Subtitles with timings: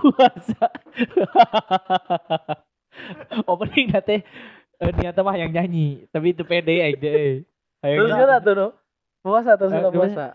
[0.00, 0.64] puasa.
[3.50, 4.16] Opening nate
[4.80, 7.10] eh, niatnya mah yang nyanyi, tapi itu pede aja.
[7.10, 7.44] eh.
[7.80, 8.66] Ayo Terus kan tuh no.
[9.20, 9.92] Puasa terus Eh, gimana?
[9.92, 10.26] puasa.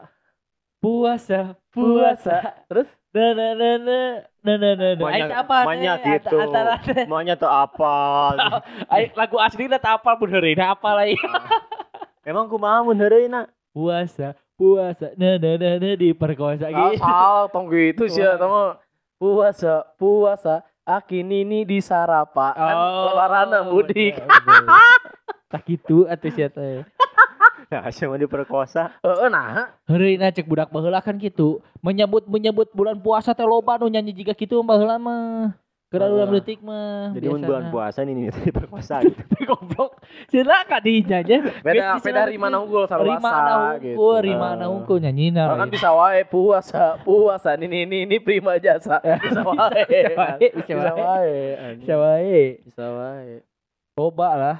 [0.81, 1.40] puasa,
[1.73, 2.38] puasa.
[2.70, 3.99] Terus Na na na na
[4.43, 5.05] na na na na.
[5.07, 5.63] Ayo apa?
[5.63, 6.12] banyak teh?
[6.20, 6.35] gitu.
[6.35, 6.76] Antara.
[7.07, 7.95] Maunya tuh apa?
[8.91, 11.16] Ayo, lagu asli na apa ini apa lagi?
[12.27, 13.48] Emang kumaha mun heureuna?
[13.71, 16.99] Puasa, puasa, na na na na diperkosa gitu.
[16.99, 18.84] asal tong gitu sih ya tama.
[19.16, 20.64] Puasa, puasa.
[20.86, 22.54] Akin ini di sarapan.
[23.10, 24.20] Lebaran mudik.
[24.22, 24.99] bener, bener.
[25.49, 26.85] Tak gitu atuh sia teh.
[27.72, 28.94] Nah, cuma diperkosa.
[29.02, 29.74] Heeh nah.
[29.90, 31.63] Heureuna cek budak baheula kan gitu.
[31.82, 35.57] Menyebut menyebut bulan puasa teh loba nu nyanyi jiga kitu baheula mah.
[35.96, 36.27] Ulang Heeh.
[36.29, 37.12] leutik mah.
[37.12, 39.24] Jadi mun bulan puasa ini diperkosa gitu.
[39.46, 39.96] goblok.
[40.27, 41.40] Sila ka dinya nya.
[41.62, 43.96] Beda beda Rimana unggul sama Rima na gitu.
[43.96, 45.48] unggul, Rima na unggul nyanyina.
[45.48, 48.99] Orang kan bisa wae puasa, puasa ini ini ini prima jasa.
[49.23, 50.01] Bisa wae.
[50.51, 51.40] Bisa wae,
[51.77, 52.41] bisa wae.
[52.62, 53.34] Bisa wae.
[53.93, 54.57] Loba lah.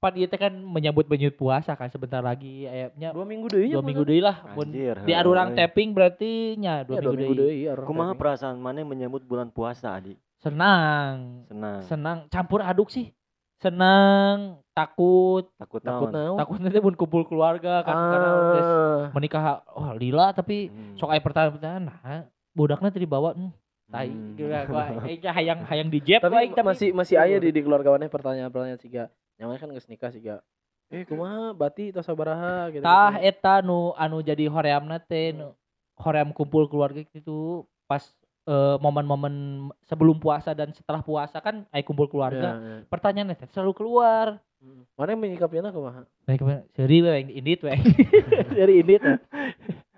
[0.00, 3.70] Pan ieu teh kan menyambut menyambut puasa kan sebentar lagi ayatnya Dua minggu deui.
[3.70, 4.42] dua minggu deui lah.
[4.52, 4.66] Mun.
[4.74, 7.70] Di arurang tapping berarti nya dua Ya, dua minggu deui.
[7.80, 8.18] Kumaha teh.
[8.18, 10.18] perasaan mana menyambut bulan puasa, Adi?
[10.40, 11.44] Senang.
[11.46, 11.80] Senang.
[11.84, 13.12] Senang campur aduk sih.
[13.60, 16.40] Senang, takut, Takut Takut naon?
[16.40, 19.00] takut nanti mun kumpul keluarga kan karena Ah.
[19.12, 20.96] menikah oh lila tapi Hmm.
[20.96, 22.24] sok aya pertanyaan nah
[22.56, 23.52] budaknya tadi dibawa hmm,
[23.86, 24.32] tai Hmm.
[24.32, 27.60] gitu lah gua eh hayang hayang di jeb tapi, tapi, masih masih aya di di
[27.60, 30.40] keluarga mana pertanyaan-pertanyaan siga nyaman kan geus nikah siga
[30.88, 35.52] eh kumaha bati tos sabaraha gitu tah eta nu anu jadi horeamna teh nu
[36.00, 38.08] hoream kumpul keluarga gitu pas
[38.44, 39.34] eh, momen-momen
[39.84, 44.38] sebelum puasa dan setelah puasa kan aya kumpul keluarga pertanyaannya teh selalu keluar
[44.94, 46.44] mana yang menyikapinya kumaha Baik,
[46.76, 47.72] seri we indit we.
[48.52, 49.00] Dari indit.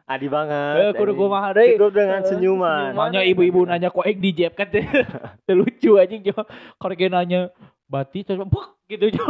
[0.06, 0.74] Adi banget.
[0.78, 1.18] Eh, kudu anjing.
[1.18, 1.74] kumaha deui.
[1.74, 2.94] Cukup dengan senyuman.
[2.94, 4.70] Makanya ibu-ibu nanya kok ek di jeb kan.
[4.70, 4.86] Teh
[5.58, 6.38] lucu anjing jo.
[6.78, 7.50] Korek nanya
[7.90, 9.26] bati terus buk gitu jo.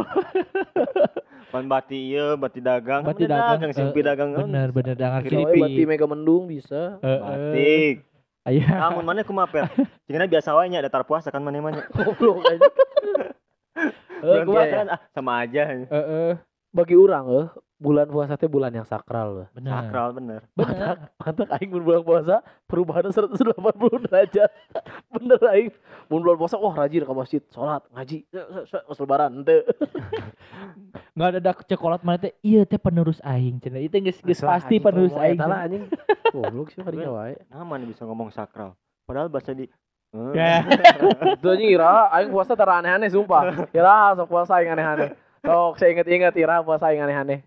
[1.52, 3.00] Pan bati ieu, bati dagang.
[3.00, 4.30] Bati Bener dagang, dagang simpi eh, dagang.
[4.36, 5.60] Bener bener dangar Kira kiripi.
[5.60, 7.20] bati mega mendung bisa Heeh.
[7.24, 7.96] Batik.
[8.42, 8.66] Aya.
[8.90, 9.70] Namun mana kumaha per?
[10.06, 11.86] Cina biasa wae nya datar puasa kan mana mana.
[11.94, 12.68] goblok aja
[14.22, 15.62] Bulan puasa kan ah, sama aja.
[15.70, 16.34] Heeh.
[16.72, 17.46] bagi orang eh
[17.82, 19.48] bulan puasa teh bulan yang sakral eh.
[19.58, 19.74] Bener.
[19.74, 20.40] Sakral bener.
[20.54, 21.10] Bener.
[21.18, 22.38] mantap aing mun bulan puasa
[22.70, 24.50] perubahan 180 derajat
[25.18, 25.74] bener aing
[26.06, 28.22] mun bulan puasa wah rajin ke masjid sholat ngaji
[28.70, 29.66] pas lebaran teu
[31.12, 32.32] Enggak ada dak cekolat mana teh.
[32.40, 33.84] Iya teh penerus aing cenah.
[33.84, 35.36] Itu geus geus pasti penerus aing.
[35.36, 35.84] Eta lah anjing
[36.32, 38.72] goblok sih kadinya wae Nama nih bisa ngomong sakral.
[39.04, 39.68] Padahal bahasa di
[40.12, 40.60] Ya.
[41.36, 43.68] Itu anjing Ira, aing puasa tara aneh-aneh sumpah.
[43.72, 45.16] Ira sok puasa aing aneh-aneh.
[45.40, 47.40] Sok saya inget-inget Ira puasa aing aneh-aneh.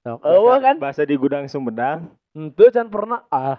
[0.00, 0.18] Sok.
[0.22, 0.76] bahasa- kan?
[0.78, 1.98] Bahasa di gudang Sumedang.
[2.30, 3.26] Henteu can pernah.
[3.28, 3.58] Ah,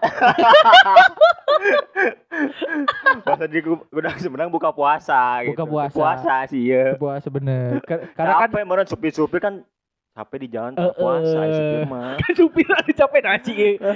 [3.22, 5.70] Bahasa di gu- gudang Sumedang buka puasa Buka gitu.
[5.70, 5.94] puasa.
[5.94, 6.96] Puasa sih ya.
[6.96, 7.78] Puasa bener.
[7.82, 9.62] Kar- Karena kan Capek meureun supir-supir kan
[10.12, 11.40] capek di jalan Eh, tak puasa eh.
[11.42, 12.12] eh, supir mah.
[12.18, 13.52] kan supir ada capek nasi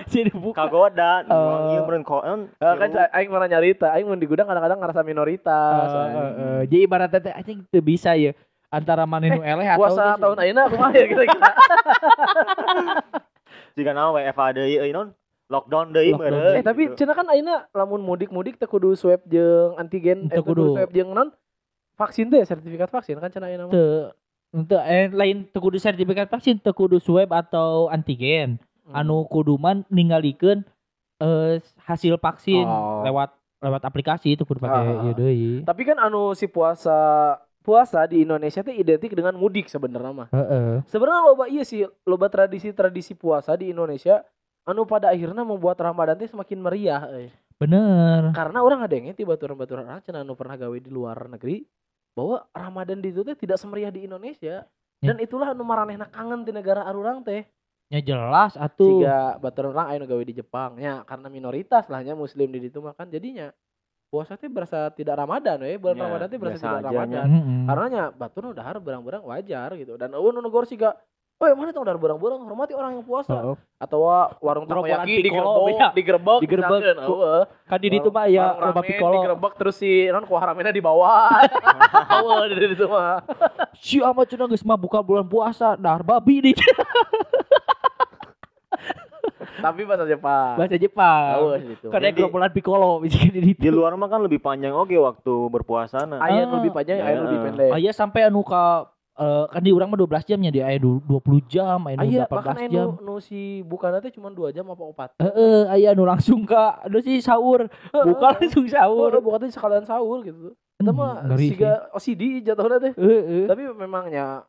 [0.07, 0.57] si dibuka.
[0.63, 1.29] Kagoda, Eh.
[1.29, 2.41] uang ieu meureun koen.
[2.55, 5.85] eh, kan aing pernah nyarita, aing mun di gudang kadang-kadang ngerasa minoritas.
[5.85, 6.17] Eh, anjing.
[6.17, 6.61] eh, eh.
[6.67, 8.33] Jadi ibaratnya teh anjing teu bisa ya
[8.69, 11.51] antara mana nu eleh atau Puasa tahun ayeuna kumaha ya kira-kira?
[13.77, 15.13] Jika naon WFA deui euy non.
[15.47, 16.57] Lockdown deui Lockdown meureun.
[16.59, 17.05] Eh tapi gitu.
[17.05, 20.91] cenah kan ayeuna lamun mudik-mudik teu kudu swab jeung antigen, eh Teu teu kudu swab
[20.91, 21.31] jeung non
[21.95, 23.73] vaksin teh sertifikat vaksin kan cenah ayeuna mah.
[23.73, 24.11] teu
[24.51, 29.03] untuk eh, lain teu kudu sertifikat vaksin teu kudu swab atau antigen Hmm.
[29.03, 30.63] anu kudu man ningalikeun
[31.19, 33.03] eh, hasil vaksin Oh.
[33.03, 37.35] lewat lewat aplikasi itu kudu pakai ah, ieu deui Tapi kan anu si puasa
[37.67, 40.29] puasa di Indonesia teh identik dengan mudik sebenarnya mah.
[40.31, 44.23] heeh Sebenarnya loba iya sih, loba tradisi-tradisi puasa di Indonesia
[44.63, 47.35] anu pada akhirnya membuat Ramadan teh semakin meriah euy.
[47.59, 51.67] bener Karena orang ada yang ngerti baturan-baturan orang cenah anu pernah gawe di luar negeri
[52.15, 54.63] bahwa Ramadan di itu teh tidak semeriah di Indonesia.
[55.03, 57.43] Dan itulah anu maranehna kangen di negara arurang teh.
[57.87, 62.51] nya jelas atuh Siga baturan orang anu gawe di Jepang nya karena minoritas lahnya muslim
[62.51, 63.55] di ditu makan jadinya
[64.17, 66.89] puasa teh berasa tidak Ramadan we, bulan Ya, Ramadan teh berasa tidak.
[66.89, 67.27] Ramadan.
[67.29, 67.61] Heeh.
[67.69, 69.95] Karena nya batur udah berang-berang wajar gitu.
[69.95, 70.97] Dan eueun nu negor siga
[71.37, 73.29] Oh, mana tong dar berang-berang hormati orang yang puasa.
[73.29, 73.61] Heeh.
[73.77, 74.09] Atau
[74.41, 75.87] warung Gerombolan takoyaki piccolo, digerebek, beda.
[75.93, 76.81] digerebek, Digerebek.
[76.81, 77.43] misalkan, eueuh.
[77.69, 79.13] Kan di ditu mah ya Warung loba piccolo.
[79.13, 81.29] digerebek terus si non kuah ramennya di bawah.
[82.17, 83.21] Eueuh di ditu mah.
[83.77, 86.53] Si amat cenah geus mah buka bulan puasa, dar babi di
[89.59, 90.55] Tapi bahasa Jepang.
[90.55, 91.33] bahasa Jepang.
[91.83, 95.35] Kan ada Jadi- gerombolan piccolo bisa di Di luar mah kan lebih panjang oke waktu
[95.49, 96.19] berpuasa nah.
[96.19, 96.55] Aya Ah.
[96.55, 97.45] lebih panjang, aya nu lebih Ya.
[97.47, 97.71] pendek.
[97.73, 101.41] Aya sampai anu ka eh, kan di urang mah 12 jamnya di aya du- 20
[101.43, 102.85] jam, aya nu Aya bahkan 18 aya jam.
[102.93, 105.09] nu, nu si bukan teh cuma 2 jam apa 4.
[105.19, 107.65] Heeh, aya nu langsung ka anu sih sahur.
[107.89, 109.25] Buka langsung sahur, sahur.
[109.25, 110.53] bukan teh sekalian sahur gitu.
[110.77, 112.93] Eta Hmm, mah siga OCD jatuhna teh.
[112.93, 113.49] Heeh.
[113.49, 114.45] Tapi memangnya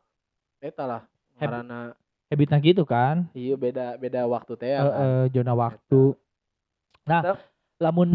[0.60, 1.02] eta lah
[1.34, 1.96] karena
[2.28, 3.24] Habitnya gitu kan.
[3.32, 4.78] iya beda beda waktu teh ya.
[4.78, 4.92] kan.
[4.92, 6.02] Heeh, zona waktu.
[7.02, 7.36] Nah, Tetap.
[7.80, 8.08] lamun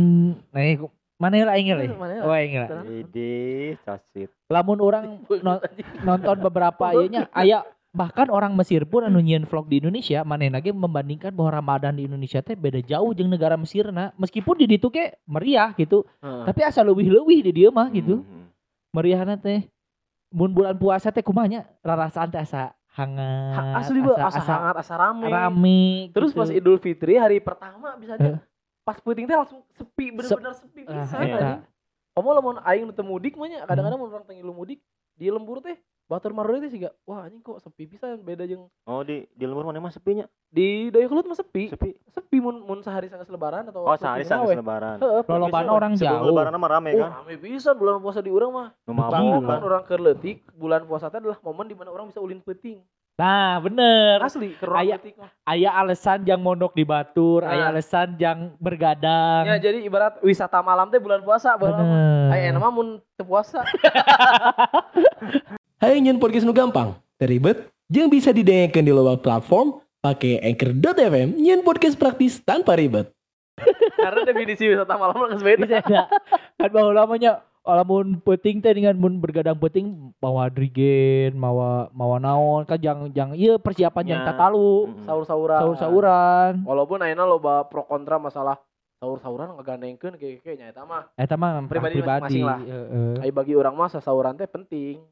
[0.53, 0.77] nih
[1.17, 1.87] mana lah ingin lah.
[2.21, 2.85] Oh ingin Tenang.
[2.85, 3.33] Ide,
[3.81, 4.29] casit.
[4.47, 5.63] Lamun orang no-
[6.03, 10.69] nonton beberapa ayahnya aya bahkan orang Mesir pun anu nyieun vlog di Indonesia mana lagi
[10.69, 14.89] membandingkan bahwa Ramadan di Indonesia teh beda jauh jeung negara Mesir nah meskipun di ditu
[14.89, 16.41] ke meriah gitu Heeh.
[16.43, 18.49] tapi asal leuwih-leuwih di dieu mah gitu Hmm.
[18.89, 19.69] meriahna teh
[20.29, 24.93] mun bulan puasa teh kumanya rarasaan teh asa hangat Ha- asli ba asa, hangat asa
[24.95, 25.27] rame.
[25.27, 25.81] rame
[26.13, 26.39] Terus gitu.
[26.39, 28.21] pas Idul Fitri hari pertama bisa Eh.
[28.21, 28.37] aja
[28.83, 31.37] pas puting teh langsung sepi bener-bener sepi pisan eta.
[31.39, 31.61] anjing.
[32.13, 34.79] Kamu lamun aing nu teu mudik mah kadang-kadang mun orang teu ngilu mudik
[35.15, 35.73] di lembur teh
[36.05, 39.63] batur marore teh siga wah anjing kok sepi pisan beda jeung Oh di di lembur
[39.63, 40.27] mana mah sepinya?
[40.47, 41.65] di Dayakolot mah sepi.
[41.67, 41.97] Sepi.
[42.07, 44.55] Sepi mun mun sehari sanggeus lebaran atau Oh sehari sanggeus we.
[44.55, 44.97] lebaran.
[44.97, 46.27] Heeh, Lolobana Sebelum- orang sebelum jauh.
[46.29, 47.11] lebaran mah rame Oh, kan.
[47.17, 48.69] rame pisan bulan puasa di urang mah.
[48.85, 48.93] Nu
[49.41, 49.59] kan.
[49.59, 52.77] orang kerletik bulan puasa teh adalah momen di mana orang bisa ulin peuting.
[53.13, 55.29] nah bener Asli Aya- peuting mah.
[55.43, 57.69] aya alasan yang mondok di batur aya Nah.
[57.69, 61.61] alasan yang bergadang Ya jadi ibarat wisata malam teh bulan puasa mah.
[61.63, 63.61] bener Aya nama mun teu puasa.
[65.83, 71.59] Hai nyen podcast nu gampang, teribet, jeung bisa didengarkan di loba platform pakai anchor.fm nyen
[71.59, 73.11] podcast praktis tanpa ribet.
[73.93, 75.67] Karena definisi wisata malam geus beda.
[75.67, 76.07] bisa
[76.55, 82.63] kan bahwa lamanya lamun peting teh dengan mun bergadang peting mawa drigen mawa mawa naon
[82.63, 84.31] kan jang jang iya persiapan yang Ya.
[84.31, 85.03] tatalu Mm.
[85.03, 85.59] Sahur-sahuran.
[85.59, 88.55] sahur-sahuran Walaupun ayeuna loba pro kontra masalah
[88.99, 91.11] sahur-sahuran ngagandengkeun kayak nya eta mah.
[91.15, 92.59] eta mah Pribadi pribadi, masing-masing lah.
[92.63, 95.03] heeh Ai bagi orang mah sasahuran teh penting.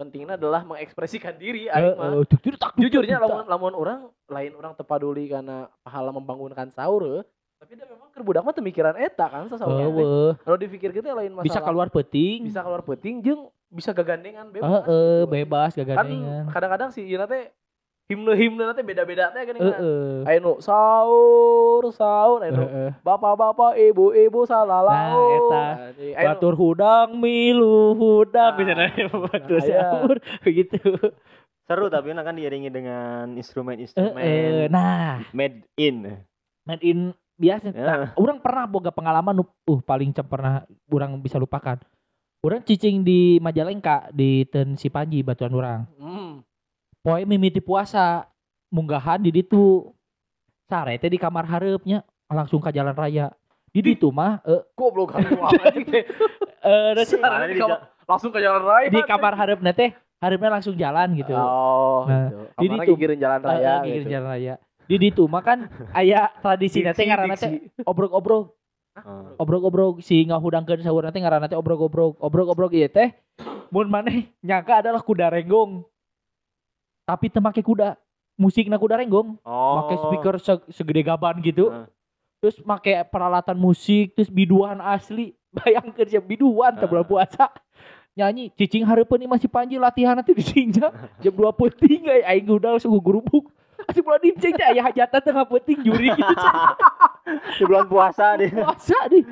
[0.00, 2.16] Pentingnya adalah mengekspresikan diri aing mah.
[2.16, 4.00] Heeh, tuk, tuk, tak, tuk, Jujurnya lamun lamun orang
[4.32, 7.24] lain orang tepaduli karena pahala membangunkan sahur heuh.
[7.60, 9.60] tapi dia memang keur budak mah teu mikiran eta kan teh.
[9.60, 10.32] Heueuh.
[10.40, 14.88] Kalau dipikir kita lain masalah bisa keluar peting bisa keluar peuting jeung bisa gagandengan bebas.
[14.88, 15.28] Heeh, gitu.
[15.28, 17.52] bebas Kan gagandengan kadang-kadang si ieu teh
[18.10, 19.62] himne-himne teh beda-beda teh geuning.
[19.62, 20.26] Heeh.
[20.26, 22.90] Ayo nu sahur sahur ayo nu Heeh.
[23.00, 24.90] bapak-bapak ibu-ibu salalau.
[24.90, 25.64] Nah, eta.
[25.94, 29.78] Nu- Batur hudang milu hudang Nah, bisa nanya batur nah, iya.
[29.86, 30.76] sahur begitu.
[31.64, 36.18] Seru tapi nah kan diiringi dengan instrumen-instrumen Heeh, nah, made in.
[36.66, 37.70] made in biasa.
[37.70, 37.86] Ya.
[37.86, 41.78] Nah, orang pernah boga pengalaman nu- uh paling cem pernah orang bisa lupakan.
[42.40, 45.84] Orang cicing di Majalengka di Ten Si Panji batuan orang.
[45.94, 46.40] Hmm.
[47.00, 48.28] Poe mimiti puasa
[48.68, 49.88] munggahan di ditu.
[50.70, 53.32] Sare teh di kamar hareupnya langsung ke jalan raya.
[53.70, 56.92] Di ditu mah eh Goblok kan eh,
[58.06, 58.86] Langsung ke jalan raya.
[58.90, 61.34] di kamar hareupna teh hareupnya langsung jalan gitu.
[61.34, 62.30] Oh, Nah,
[62.60, 62.94] gitu.
[62.94, 63.16] di ditu.
[63.18, 64.06] jalan Eh, raya gitu.
[64.06, 64.54] jalan raya.
[64.86, 65.58] Di ditu mah kan
[65.90, 68.54] aya tradisi teh ngaranna teh obrok-obrok
[69.38, 73.14] obrok-obrok si ngahudangkeun sahur nanti ngaranna teh obrok-obrok obrok-obrok ieu teh
[73.70, 75.86] mun maneh nyangka adalah kuda renggong
[77.10, 77.98] tapi teu make kuda
[78.34, 79.34] musikna kuda renggong.
[79.42, 79.82] Oh.
[79.82, 81.68] make speaker se- segede gaban gitu.
[81.68, 81.86] Heeh.
[82.38, 85.34] terus make peralatan musik terus biduan asli.
[85.56, 87.50] Bayangkeun siap biduan teh bulan puasa.
[88.14, 90.94] Nyanyi cicing hareupeun ieu masih panji latihan nanti di sinja.
[91.22, 93.50] Jam 2 peuting ai aing udah langsung gurubuk
[93.80, 96.12] Asli bulan dimceng teh aya hajatan tengah peuting juri.
[96.12, 96.34] Gitu
[97.58, 98.50] Di bulan puasa deh.
[98.52, 99.24] puasa deh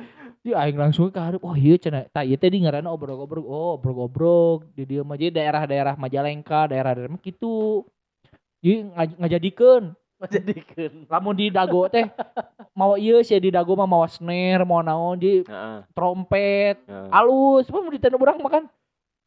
[0.49, 3.77] Di aing langsung ke hareup oh iya cenah tah ieu teh di ngaranna obrok-obrok oh
[3.77, 7.85] obrok-obrok di dieu mah jadi daerah-daerah Majalengka daerah-daerah mah kitu
[8.57, 11.05] jadi ngaj- ngajadikeun Menjadikan.
[11.05, 12.09] lamun di dago teh
[12.73, 15.85] mau ieu sih di dago mah mau snare mau naon di Heeh.
[15.93, 17.07] trompet heeh.
[17.13, 18.63] alus apa mau ditanda urang makan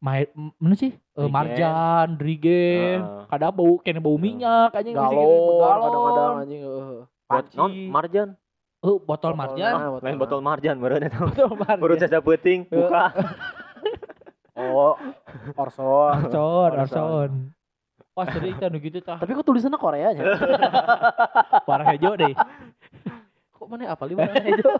[0.03, 0.27] main
[0.59, 1.31] mana sih Drigen.
[1.31, 3.23] marjan drigen Heeh.
[3.31, 7.87] kadang bau kena bau minyak anjing Galon galon kadang-kadang anjing non Panci.
[7.87, 8.35] marjan.
[8.83, 11.19] Oh botol Botol marjan nah, Lain botol marjan baru eta.
[11.23, 13.03] botol marjan Baru caca peuting buka.
[14.53, 14.93] Oh,
[15.57, 16.29] Orson.
[16.29, 17.31] Arson, Arson.
[18.13, 19.17] Wah sering kan gitu tah.
[19.17, 20.29] Tapi kok tulisannya Korea nya?
[21.65, 22.37] Parah hejo deh.
[23.57, 24.77] Kok mana apa lima hijau?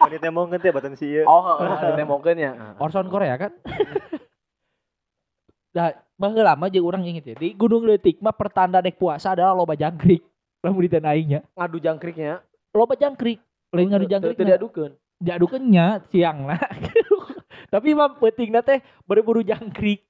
[0.00, 1.28] Kan ditembongkeun teh batan si ieu.
[1.28, 2.56] Oh, ada tembokeun ya.
[2.80, 3.52] Orson Korea kan?
[5.68, 9.52] dah baheula lama jeung urang inget ya di Gunung Leutik mah pertanda dek puasa adalah
[9.52, 10.24] loba jangkrik
[10.64, 12.42] lamun di tanah aingnya ngadu jangkriknya
[12.78, 13.42] loba jangkrik.
[13.74, 16.58] Lain ngadu jangkrik tidak adukeun jadukeunnya siang lah.
[17.74, 20.06] Tapi mah pentingna teh berburu jangkrik.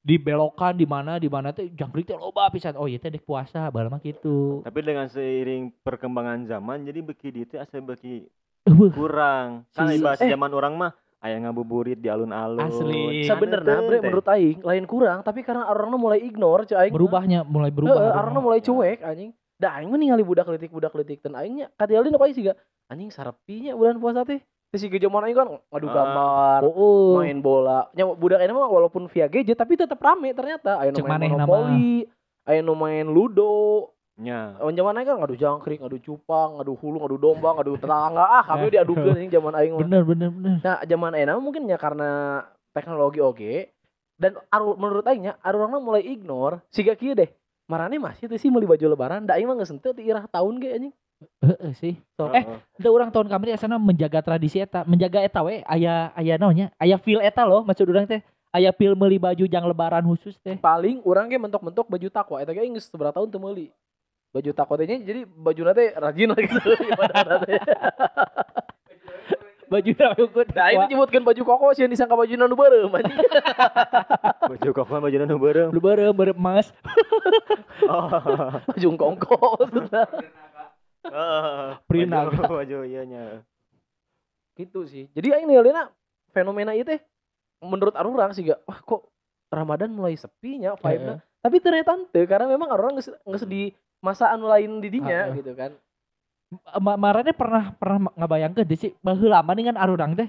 [0.00, 2.76] Di belokan di mana di mana teh jangkrik teh loba pisan.
[2.76, 4.64] Oh iya teh dek puasa baheula mah gitu.
[4.64, 8.26] Tapi dengan seiring perkembangan zaman jadi beki di itu asa beki
[8.68, 9.64] Eueuh, kurang.
[9.72, 10.28] Kan Si- bahas eh.
[10.28, 12.64] zaman orang mah aya ngabuburit di alun-alun.
[12.64, 13.28] Asli.
[13.28, 17.68] sebenarnya bre menurut aing lain kurang tapi karena orangnya mulai ignore cek aing berubahnya mulai
[17.68, 17.92] berubah.
[17.92, 21.36] Heeh, orang orangnya mulai cuek anjing da aing mah ningali budak leutik budak leutik dan
[21.36, 22.56] aingnya katialin apa sih gak
[22.88, 24.40] anjing sarepinya bulan puasa teh
[24.72, 25.94] si zaman aing kan ngadu Ah.
[26.00, 27.12] gambar oh, oh.
[27.20, 31.28] main bola nya budak ini mah walaupun via gadget tapi tetap rame ternyata Cek main
[31.28, 32.08] monopoli
[32.48, 34.60] aya nu main ludo Nya.
[34.60, 38.20] Oh, zaman aing kan ngadu jangkrik, ngadu cupang, ngadu hulu, ngadu domba, ngadu tetangga.
[38.20, 39.80] Ah, kami diadukeun anjing zaman aing mah.
[39.80, 42.44] bener bener bener Nah, zaman aing mah mungkin ya karena
[42.76, 43.72] teknologi oge
[44.20, 47.32] dan aru, menurut aingnya arurangna mulai ignore siga kieu deh.
[47.70, 50.58] Marane masih teh sih meuli baju lebaran, da aing mah geus henteu ti irah tahun
[50.58, 50.94] ge anjing.
[51.38, 51.94] Heeh sih
[52.34, 52.44] Eh,
[52.82, 56.74] Udah orang tahun kemarin asana menjaga tradisi eta, menjaga eta we aya aya naonnya?
[56.82, 58.18] Aya feel eta loh maksud urang teh.
[58.50, 60.58] Aya feel meuli baju jang lebaran khusus teh.
[60.58, 63.70] Paling urang ge mentok-mentok baju takwa eta ge geus seberapa tahun teu meuli.
[64.34, 66.58] Baju takwa teh jadi baju teh rajin lah gitu
[67.46, 67.60] teh.
[69.70, 70.46] Baju rambut.
[70.50, 73.14] Da aing nyebutkeun baju koko sih disangka baju nu beureum anjing.
[74.50, 75.70] Baju kok mah baju nu beureum.
[75.70, 76.68] Lu beureum beureum mas.
[77.80, 78.12] Oh.
[78.76, 79.40] Baju kongko.
[81.88, 82.36] Prinaga.
[82.36, 83.40] Baju baju ieu nya.
[84.60, 85.88] gitu sih jadi aing ninggalina
[86.36, 87.00] fenomena itu teh
[87.64, 89.08] menurut arurang sih gak wah kok
[89.48, 93.72] Ramadan mulai sepinya vibe tapi ternyata teu karena memang orang geus geus di
[94.04, 95.40] masa anu lain di dinya Heeh.
[95.40, 95.72] gitu kan
[96.82, 100.26] Ma marane pernah pernah ngabayangkeun deh sih baheula kan arurang teh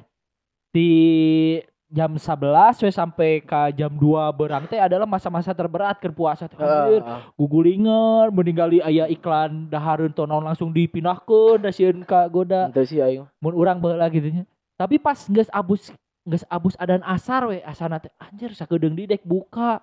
[0.70, 1.58] di
[1.92, 6.56] jam 11 we sampai ke jam 2 berang teh adalah masa-masa terberat keur puasa teh.
[6.56, 7.02] Heeh.
[7.36, 12.70] gugulingan meninggali aya iklan dahareun tonon langsung dipindahkeun da sieun ka goda.
[12.70, 14.44] Ente sih aing mun urang baheula gitu nya.
[14.78, 15.90] Tapi pas geus abus
[16.22, 19.82] geus abus adan asar we asana teh anjir sakedeung di dek buka.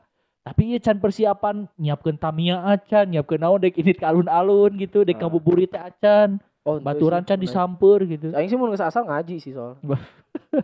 [0.48, 5.14] Tapi ieu can persiapan nyiapkeun tamia acan, nyiapkeun naon dek ini ke alun-alun gitu, dek
[5.14, 5.20] Ah.
[5.22, 7.44] ngabuburit teh acan, oh baturan can bener.
[7.44, 8.32] disamper gitu.
[8.32, 10.00] aing sih mun geus asal ngaji sih soal Bah.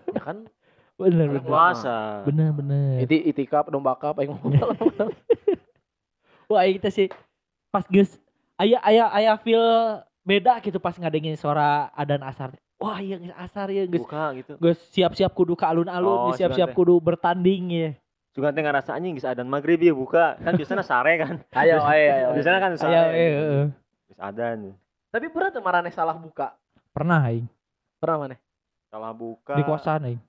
[0.08, 0.48] ya kan
[0.94, 1.42] Bener bener.
[1.42, 2.22] puasa.
[2.22, 3.02] Bener bener.
[3.02, 4.56] iti itikaf domba kap aing ngomong
[6.48, 7.08] Wah aing teh sih
[7.68, 8.16] pas geus
[8.54, 9.60] aya aya aya feel
[10.22, 12.56] beda gitu pas ngadengin suara adan asar.
[12.76, 14.54] Wah iya geus asar ya geus Buka gitu.
[14.56, 17.90] geus siap-siap kudu ke alun-alun, Oh, siap-siap kudu bertanding ya.
[18.34, 20.34] Juga teh ngarasa anjing geus adan maghrib ya buka.
[20.42, 21.34] Kan biasanya sare kan.
[21.62, 22.90] ayo ayo ayo Biasanya kan sare.
[22.90, 23.66] Aya eh, eh.
[24.10, 24.74] Geus adan.
[25.08, 26.58] tapi berat teu marane salah buka
[26.90, 27.46] pernah aing
[28.02, 28.34] pernah mana
[28.90, 30.20] Salah buka di kosan aing.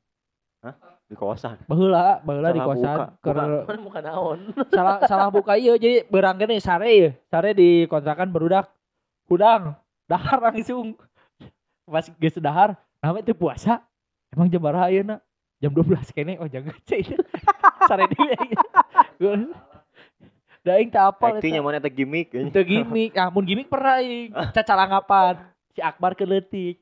[1.05, 1.57] di kosan.
[1.65, 3.05] Baheula, baheula di Salah kosan buka.
[3.25, 4.39] keur mana bukan naon
[4.77, 7.09] salah salah buka ieu jadi berang gini sare ya.
[7.25, 8.69] Sare di kontrakan berudak
[9.25, 9.74] hudang
[10.05, 10.93] dahar langsung.
[11.81, 13.81] Pas geus dahar, namanya teh puasa.
[14.29, 15.17] Emang jam berapa ayeuna?
[15.57, 17.01] Jam 12 kene oh jaga cai.
[17.88, 18.17] Sare di
[20.65, 22.34] Da aing teh apal Actingnya mana teh gimmick.
[22.34, 23.13] Itu gimmick.
[23.13, 24.34] Ah, mun gimmick pernah aing.
[24.50, 25.46] Cacalangapan.
[25.77, 26.82] Si Akbar keletik.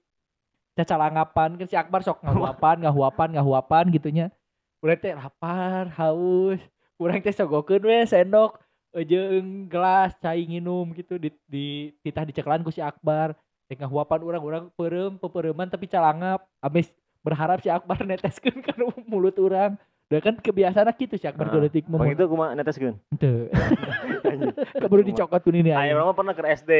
[0.79, 4.31] Cacalangapan kan si Akbar sok ngahuapan, ngahuapan, ngahuapan gitunya.
[4.79, 6.63] Urang teh lapar, haus.
[6.95, 8.55] Urang teh sogokeun we sendok
[9.03, 13.35] jeung gelas cai nginum gitu di di titah diceklan ku si Akbar.
[13.67, 16.47] Teh ngahuapan urang urang peureum, pepereuman tapi calangap.
[16.63, 16.87] Abis
[17.19, 18.71] berharap si Akbar neteskeun ka
[19.03, 19.75] mulut urang.
[20.13, 23.01] Da kan kebiasaan gitu si Akbar Ah, keletik Bang itu kumaha neteskeun.
[23.17, 23.49] Teu.
[24.29, 24.53] Anjing.
[24.77, 26.71] Keburu dicokot ku ini Ayo mah pernah ke SD.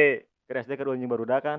[0.46, 1.58] Ke SD ke duanya barudak kan.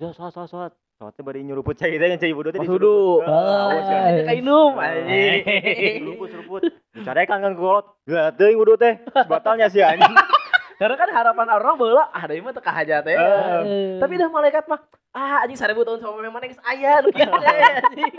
[0.00, 0.72] Ya sholat sholat sholat.
[0.96, 3.28] Sholatnya bari nyuruput cai teh cai wudu teh disuruput.
[3.28, 4.00] Heeh, awas kan.
[4.00, 4.24] Ah.
[4.24, 4.84] kainum Eh.
[4.88, 6.60] anjing Seruput seruput.
[6.96, 7.86] Dicarekan kan ke kolot.
[8.08, 8.94] Gak teuing wudu teh.
[9.28, 10.16] Batalnya sih anjing.
[10.80, 14.00] karena kan harapan orang bahwa ah da ieu mah teu kahajat teh Eh.
[14.00, 14.80] Tapi dah malaikat mah
[15.12, 18.16] ah anjing 1000 tahun sama memang geus aya nu kieu anjing.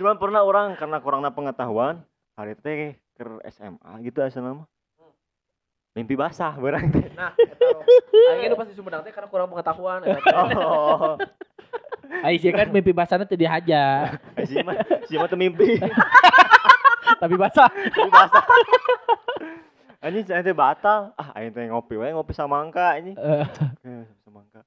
[0.00, 2.00] Cuman pernah orang karena kurangnya pengetahuan
[2.32, 4.64] hari teh ke SMA gitu asa nama.
[5.92, 7.12] Mimpi basah barang teh.
[7.12, 7.36] Nah,
[8.48, 10.00] nu pasti Sumedang teh karena kurang pengetahuan.
[10.56, 11.20] Oh.
[12.24, 14.16] Aisyah kan mimpi basahnya tadi haja,
[14.48, 14.72] Si mah
[15.04, 15.76] si mah mimpi.
[17.20, 17.68] tapi basah.
[17.68, 18.44] Mimpi basah.
[20.00, 21.12] Anjing saya teh batal.
[21.12, 23.20] Ah aing teh ngopi we ngopi samangka anjing.
[23.20, 23.44] Eh,
[23.84, 24.64] Eh, Samangka.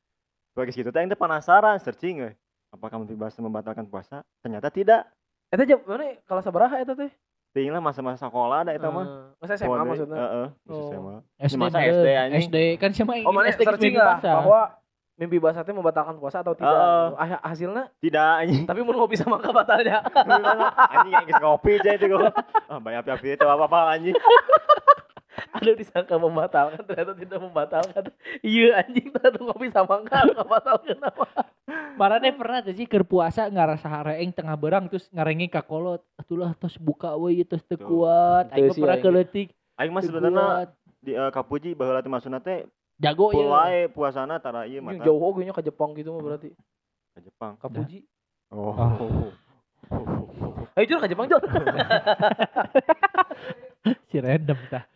[0.54, 2.32] Bagi gitu teh penasaran searching we.
[2.70, 4.22] Apakah mimpi basah membatalkan puasa?
[4.46, 5.10] Ternyata tidak.
[5.54, 7.14] Eta jam mana kalau sabaraha eta teh?
[7.54, 9.06] Ting lah masa-masa sekolah ada eta mah.
[9.06, 9.86] Eh, Masa SMA deui.
[9.88, 10.18] maksudnya.
[10.18, 10.90] Heeh, masih Oh.
[10.90, 11.16] SMA.
[11.40, 11.78] SD, masa.
[11.80, 12.42] SD anjing.
[12.42, 14.62] SD kan siapa yang Oh, mana SD searching lah bahwa
[15.14, 16.74] mimpi basah teh membatalkan puasa atau tidak?
[17.14, 18.66] Ah, hasilnya Tidak anjing.
[18.66, 20.02] tapi mau ngopi sama mangga batalnya.
[20.90, 22.34] anjing yang ngopi aja itu gua.
[22.66, 24.18] Ah, banyak api itu apa-apa anjing.
[25.58, 28.04] Ada disangka membatalkan ternyata tidak membatalkan.
[28.46, 31.26] Iya anjing tadi ngopi sama mangga nggak batalkan apa.
[31.98, 36.06] Marane pernah tuh sih keur puasa ngarasa hareeng tengah berang terus ngarengi ka kolot.
[36.18, 37.86] Atulah tos buka we tos teu Tuh.
[37.86, 38.54] kuat.
[38.54, 39.06] Teu Aing sih pernah aing.
[39.06, 39.48] keuletik.
[39.78, 40.46] Aing mah sebenarnya
[41.04, 42.64] di uh, Kapuji baheula teh maksudna teh
[43.02, 43.44] jago ya.
[43.44, 46.54] wae puasana tara ieu mata jauh oge nya ke Jepang gitu mah berarti.
[47.14, 47.58] ke Jepang.
[47.58, 48.06] Kapuji.
[48.54, 48.74] Oh.
[50.78, 51.42] Ayo Jor ke Jepang Jor.
[54.08, 54.88] Si random tah.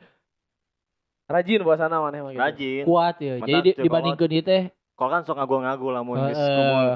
[1.27, 2.39] Rajin puasana maneh mah gitu.
[2.39, 2.84] Rajin.
[2.88, 3.36] Kuat ya.
[3.43, 4.63] Jadi di- teu dibandingkeun ieu teh
[4.98, 6.55] Kalau kan sok ngagul-ngagul lamun geus Heeh.
[6.57, 6.88] kumul.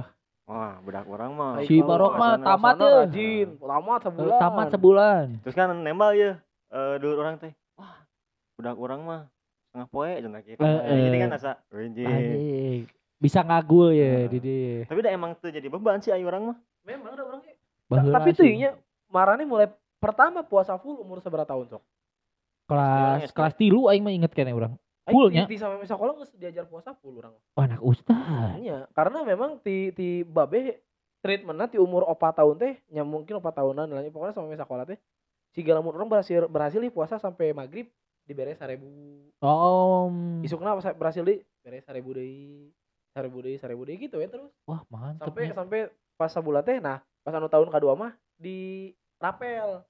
[0.51, 1.51] Wah, budak orang mah.
[1.63, 2.91] Si Barok mah tamat ya.
[3.05, 4.39] Rajin, tamat eh, sebulan.
[4.39, 5.25] tamat sebulan.
[5.45, 6.31] Terus kan nembal ya
[6.71, 7.51] eh dulu orang teh.
[7.77, 8.07] Wah,
[8.57, 9.21] budak orang mah
[9.69, 10.41] setengah poe cenah.
[10.47, 10.99] Heeh.
[11.11, 11.51] Jadi kan asa.
[11.69, 12.87] Anjing.
[13.21, 14.87] Bisa ngagul ya di dieu.
[14.89, 16.57] Tapi dah emang tuh jadi beban sih ayu orang mah.
[16.87, 17.53] Memang ada orangnya.
[17.85, 18.73] Baheula Tapi tuh nya
[19.11, 19.69] marane mulai
[20.01, 21.83] pertama puasa full umur seberapa tahun sok?
[22.71, 23.35] Kelas SD.
[23.35, 24.55] kelas tilu aing mah inget kene
[25.11, 25.43] Fullnya.
[25.49, 27.33] Di, di sampai sekolah nggak diajar puasa full orang.
[27.57, 28.55] Oh, anak ustaz.
[28.61, 30.79] Iya, karena memang ti ti babe
[31.19, 34.01] treatmentnya ti umur opat tahun teh, nya mungkin opat tahunan lah.
[34.13, 35.01] Pokoknya sampai sekolah teh,
[35.51, 37.89] si lamun orang berhasil berhasil di puasa sampai maghrib
[38.29, 38.87] diberes seribu.
[39.41, 40.07] Oh.
[40.45, 42.69] Isukna pas berhasil di beres seribu deh,
[43.11, 44.53] seribu deh, seribu deh gitu ya terus.
[44.69, 45.27] Wah, mantep.
[45.27, 45.55] Sampai nya.
[45.57, 45.79] sampai
[46.15, 49.81] pas sebulan teh, nah pas anu tahun kedua mah di rapel.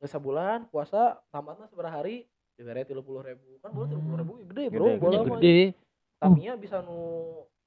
[0.00, 2.24] Nggak sebulan puasa tamatnya seberapa hari
[2.56, 5.38] diberes tiga puluh ribu kan boleh tiga puluh ribu gede bro Gede, mah.
[5.38, 5.58] gede.
[6.16, 6.98] Tamiya bisa nu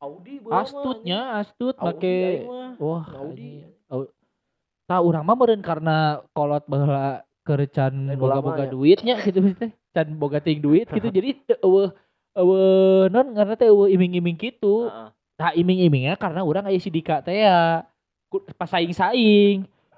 [0.01, 1.93] Audi mah, Astutnya, astut mah.
[2.81, 3.63] Wah, Audi.
[3.63, 3.87] anjing.
[3.87, 4.11] Au-
[4.83, 8.71] Tah urang mah meureun karena kolot baheula kerecan boga-boga ya.
[8.73, 9.71] duitnya gitu teh.
[9.93, 11.07] Can boga ting duit gitu.
[11.15, 11.89] Jadi teu eueuh
[12.35, 14.89] eueuh non karena teh eueuh iming-iming gitu.
[15.37, 17.85] Tah iming-imingnya karena urang aya sidika teh ya.
[18.27, 18.43] Ku-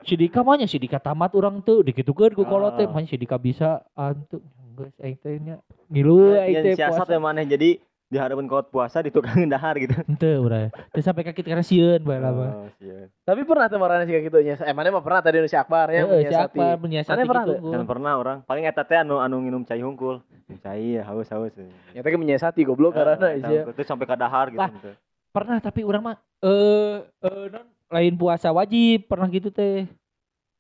[0.06, 2.92] Sidika mah nya sidika tamat urang tuh dikitukeun ku kolot teh Ah.
[2.92, 4.38] mah sidika bisa antu.
[4.72, 5.58] Geus aing teh nya
[5.88, 7.12] ngilu aing teh Yang siasat puasa.
[7.12, 7.70] ya maneh jadi
[8.06, 9.98] di hadapan kaut puasa di tukang dahar gitu.
[9.98, 10.70] Henteu urang.
[10.92, 12.70] Teu sampai kaki karena sieun bae lah mah.
[12.70, 13.06] Oh.
[13.26, 14.56] Tapi pernah tuh marane sih kayak gitu nya.
[14.62, 16.54] Eh mana mah pernah tadi nu si Akbar ya Heeh, menyiasati.
[16.54, 17.66] siapa menyiasati Mana pernah gitu.
[17.66, 18.38] Jangan pernah orang.
[18.46, 20.22] Paling eta teh anu anu nginum cai hungkul.
[20.62, 21.50] Cai ya haus-haus.
[21.92, 24.62] Ya tadi menyiasati goblok karena eta Terus sampai ke dahar gitu.
[24.62, 24.92] Gitu.
[25.32, 29.86] pernah tapi orang mah eh eh non lain puasa wajib pernah gitu teh.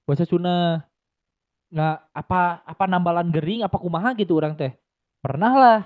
[0.05, 0.85] Puasa sunnah.
[1.73, 4.73] Nggak apa apa nambalan gering apa kumaha gitu orang teh.
[5.21, 5.79] Pernah lah.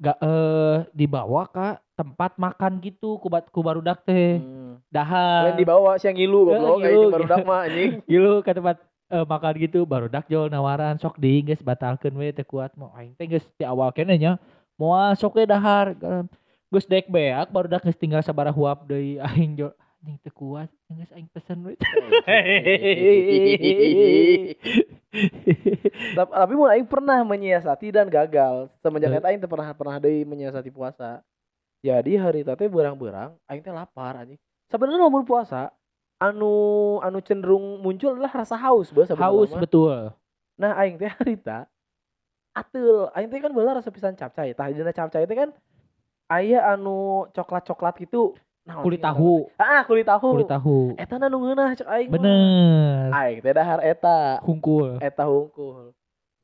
[0.00, 4.40] Nggak eh dibawa ke tempat makan gitu kubat kubarudak teh.
[4.40, 4.80] Hmm.
[4.90, 5.52] dahar.
[5.52, 7.92] Lain dibawa siang ngilu goblok Eh, kayak ngilu, itu baru dak mah anjing.
[8.10, 8.76] gitu ke tempat
[9.10, 12.72] eh, makan gitu barudak jual nawaran sok di geus batalkeun we teh kuat.
[12.78, 14.38] Mau aing teh geus di awal kene nya
[14.80, 15.92] moal sok dahar
[16.70, 21.12] geus dek beak barudak geus tinggal sabaraha huap deui aing jual anjing teu kuat geus
[21.12, 21.76] aing pesen we
[26.16, 28.70] Tap- Tapi mun aing pernah menyiasati dan gagal.
[28.80, 31.20] Semenjak eta aing pernah pernah deui menyiasati puasa.
[31.84, 34.40] Jadi hari teh berang-berang aing teh lapar anjing.
[34.72, 35.68] Sebenarnya lamun puasa
[36.20, 39.60] anu anu cenderung muncul adalah rasa haus sebenarnya haus mah.
[39.64, 40.12] betul
[40.60, 41.64] Nah aing teh harita
[42.52, 44.56] atul aing teh kan beula rasa pisan capcay.
[44.56, 45.50] Tah dina capcay teh kan
[46.30, 48.32] aya anu coklat-coklat gitu.
[48.78, 49.50] Kulit tahu?
[49.58, 50.38] Ah, kulit tahu.
[50.38, 52.08] kulit tahu Eta nu ngeunah cek aing.
[52.14, 54.38] bener Aing teh dahar eta.
[54.46, 55.90] hungkul Eta hungkul.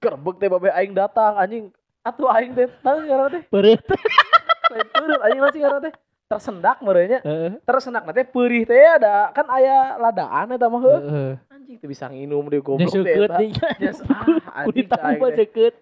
[0.02, 1.64] Gerbek teh babe aing datang anjing.
[2.02, 3.42] Atuh aing teh tahu ngaranna teh.
[4.72, 5.94] Lain peureut anjing langsung ngaranna teh.
[6.26, 7.22] Tersendak merenya.
[7.22, 11.00] Heeh, Tersendak teh peurih teh ada kan aya ladaan eta mah heuh.
[11.06, 11.32] heeh.
[11.54, 13.14] Anjing teh bisa nginum di goblok teh.
[13.14, 13.38] eta.
[13.78, 13.92] Nya
[14.56, 15.74] ah, kulit anjing tahu aing seukeut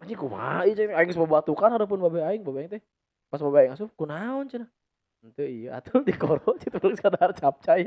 [0.00, 2.82] anjing kumaha ieu aing geus babatukan hareupeun babe aing babe aing teh
[3.28, 4.68] pas babe aing asup kunaon cenah
[5.20, 7.84] henteu iya atuh di koro citu terus kadar capcay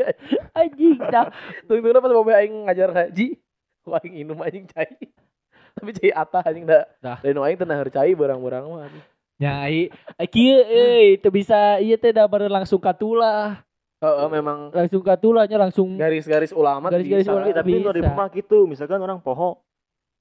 [0.53, 1.33] anjing dah
[1.65, 3.41] tungtungna pas babe aing ngajar haji
[3.89, 4.93] aing inum anjing cai
[5.75, 7.17] tapi cai atah anjing da Dah.
[7.25, 9.05] lain aing teu naheur cai barang-barang mah anjing.
[9.41, 9.81] nyai
[10.29, 13.65] kieu euy teu bisa ieu teh da baru langsung katulah
[14.03, 17.49] heeh memang langsung katulahnya langsung garis-garis ulama Garis-garis ulama.
[17.49, 19.63] Tapi tapi di rumah gitu, misalkan orang poho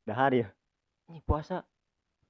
[0.06, 0.48] dahar ya.
[1.10, 1.66] Ini puasa.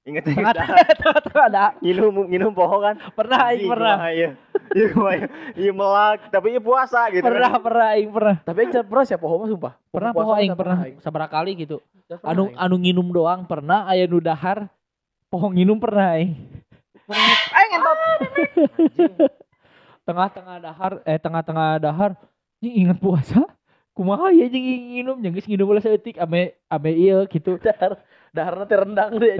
[0.02, 0.76] Ingat ya, Tengah- dahar.
[1.22, 1.64] tengah ada.
[1.78, 2.98] Nginum nginum poho kan.
[3.14, 3.96] pernah aing pernah.
[4.10, 4.30] Iya.
[4.74, 5.16] Iya kumaha,
[5.54, 5.70] Iya.
[5.70, 7.22] Melak, tapi iya puasa gitu.
[7.22, 8.36] pernah pernah aing pernah.
[8.42, 9.72] Tapi aing pernah siapa mah sumpah?
[9.94, 10.78] Pernah poho aing pernah.
[10.98, 11.78] Sabaraha kali gitu.
[12.26, 13.86] Anu anu nginum doang pernah.
[13.86, 14.66] Aya nu dahar
[15.30, 16.34] poho nginum pernah aing.
[17.52, 18.30] Aing entot Anjing.
[20.02, 22.10] tengah-tengah dahar eh tengah-tengah dahar.
[22.58, 23.46] Ini ingat puasa?
[23.92, 27.54] Kumaha ya jeung nginum jeung geus nginum ulah saeutik ame ame ieu gitu.
[27.62, 29.36] Dahar daharna teh rendang deh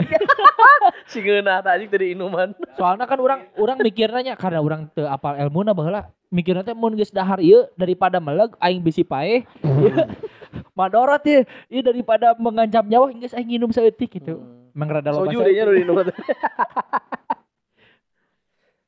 [1.11, 2.53] si ngeunah anjing tadi inuman.
[2.77, 7.09] Soalnya kan orang orang mikirnya karena orang teu apal ilmuna baheula mikirnya teh mun geus
[7.09, 9.43] dahar ieu daripada meleg aing bisi ieu
[10.77, 14.45] Madorot ya, ieu daripada mengancam nyawa geus aing nginum saeutik gitu.
[14.77, 16.07] Emang rada loba Soju deh nya inuman.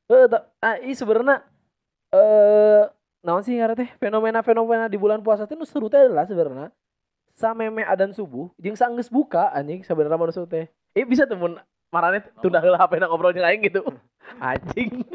[0.04, 0.28] Eh,
[0.60, 1.40] ah, i sebenarnya
[2.12, 2.84] eh
[3.24, 6.68] naon sih ngaran teh fenomena-fenomena di bulan puasa teh nu seru teh adalah sebenarnya
[7.34, 10.70] sameme adan subuh jeung saenggeus buka anjing sebenarnya manusia teh.
[10.94, 11.58] Eh bisa tuh mun
[11.90, 13.82] marane tunda heula HP na ngobrol jeung aing gitu.
[14.40, 15.02] Anjing.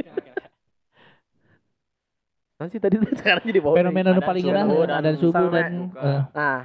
[2.59, 3.79] Nanti tadi teh sekarang jadi bawah.
[3.79, 6.59] Fenomena Adan paling subuh geurah dan dan subuh dan eh, Nah,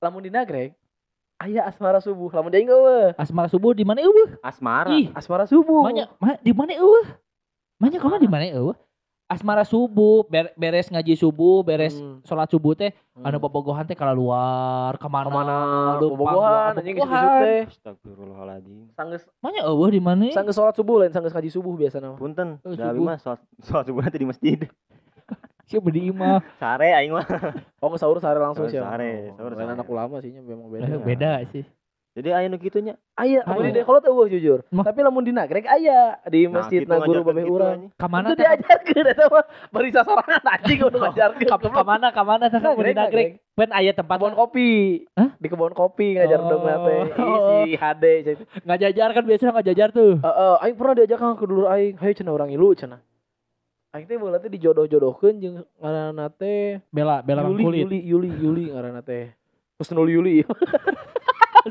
[0.00, 0.72] lamun di nagreg
[1.36, 3.12] aya asmara subuh, lamun dia eueuh.
[3.20, 4.40] asmara subuh di mana eueuh?
[4.40, 4.96] Asmara.
[4.96, 5.84] Ih, Asmara subuh.
[5.84, 7.04] Manya, ma, di mana eueuh?
[7.76, 8.72] Manya ke mana di mana eueuh?
[9.26, 12.22] Asmara subuh, ber- beres ngaji subuh, beres Hmm.
[12.22, 13.26] sholat subuh teh, Hmm.
[13.26, 15.26] anu bobogohan teh kalau luar ke mana?
[15.26, 15.56] ke mana
[15.98, 17.10] Lu bobogohan anjing isuk
[17.42, 17.62] teh.
[17.66, 18.86] Astagfirullahaladzim.
[18.94, 20.30] Sanggeus Manya eueuh di mana?
[20.30, 22.14] sanggeus salat subuh lain sanggeus ngaji subuh biasa nama.
[22.14, 24.58] Punten, Oh, da mah sholat sholat subuh nanti di masjid.
[25.66, 26.38] Siapa di imah?
[26.62, 27.26] Sare aing mah.
[27.82, 28.78] Oh sahur sare langsung sih.
[28.78, 30.86] sare, Oh, sahur anak ulama sih nya memang beda.
[30.86, 31.66] Eh, Beda sih.
[32.16, 32.96] Jadi aya nu kitu nya.
[33.12, 33.52] Aya, Aya.
[33.52, 34.64] mun di dekolot eueuh jujur.
[34.72, 34.82] Mah.
[34.82, 37.80] Tapi lamun di nagreg aya di Nah, masjid kitu na guru ngajarkeun babeh kitu, urang.
[37.94, 38.40] Kamana Itu teh?
[38.40, 41.44] diajarkeun eta mah bari sasorangan anjing udah ngajarkeun.
[41.46, 43.28] Ka- Kamana kamana teh mun di nagreg?
[43.52, 44.68] Ben aya tempat Kebon kopi.
[45.12, 45.28] Hah?
[45.36, 46.48] Di kebun kopi ngajar Oh.
[46.50, 47.00] dong teh.
[47.12, 48.42] Si HD jadi.
[48.64, 50.12] ngajajar kan biasanya ngajajar tuh.
[50.16, 53.04] Heeh, aing pernah diajak kan ke dulur aing, "Hayu cenah urang ilu cenah."
[53.92, 57.80] Aing teh bola teh dijodoh-jodohkeun jeung ngaranna teh Bela, bela Yuli, kulit.
[57.82, 59.36] Yuli, Yuli, Yuli ngaranna teh.
[59.76, 60.40] Terus nul Yuli.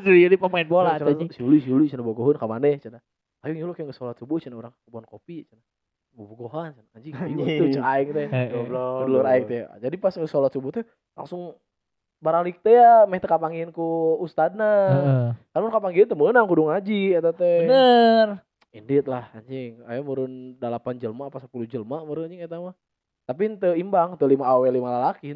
[0.04, 1.30] Jadi pemain bola Cenah, anjing.
[1.32, 3.00] si Yuli, si Yuli cenah bogoheun ka maneh cenah.
[3.46, 5.64] Ayo yulu kayak salat subuh cenah urang kebun kopi cenah.
[6.16, 6.76] Bobogohan.
[6.96, 7.60] Anjing ayo Anjing.
[7.60, 8.28] tuh cenah aing teh.
[8.28, 8.48] Eh, eh.
[8.52, 8.96] Goblok.
[9.06, 9.62] Kedulur aing teh.
[9.80, 10.84] Jadi pas salat subuh teh
[11.16, 11.56] langsung
[12.20, 14.72] baralik teh ya meh teu kapanggieun ku ustadna.
[14.92, 15.28] Heeh.
[15.56, 17.68] Kan mun kapanggieun teu meunang kudu ngaji eta teh.
[17.68, 18.44] Bener.
[18.76, 19.80] Indit lah anjing.
[19.88, 22.76] Ayo murun 8 jelma apa 10 jelma meureun anjing eta mah.
[23.26, 25.34] Tapi henteu imbang, teu 5 awe 5 lalaki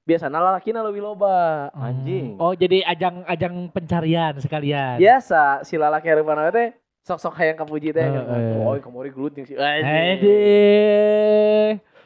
[0.00, 0.08] henteu.
[0.08, 1.68] Biasana lalakina leuwih loba.
[1.76, 2.36] Anjing.
[2.40, 4.96] Oh, jadi ajang-ajang pencarian sekalian.
[4.98, 6.72] Biasa si lalaki hareupan teh
[7.04, 8.04] sok-sok hayang kapuji teh.
[8.04, 8.24] Kan.
[8.64, 10.20] Oh, kamari gelut jeung si anjing.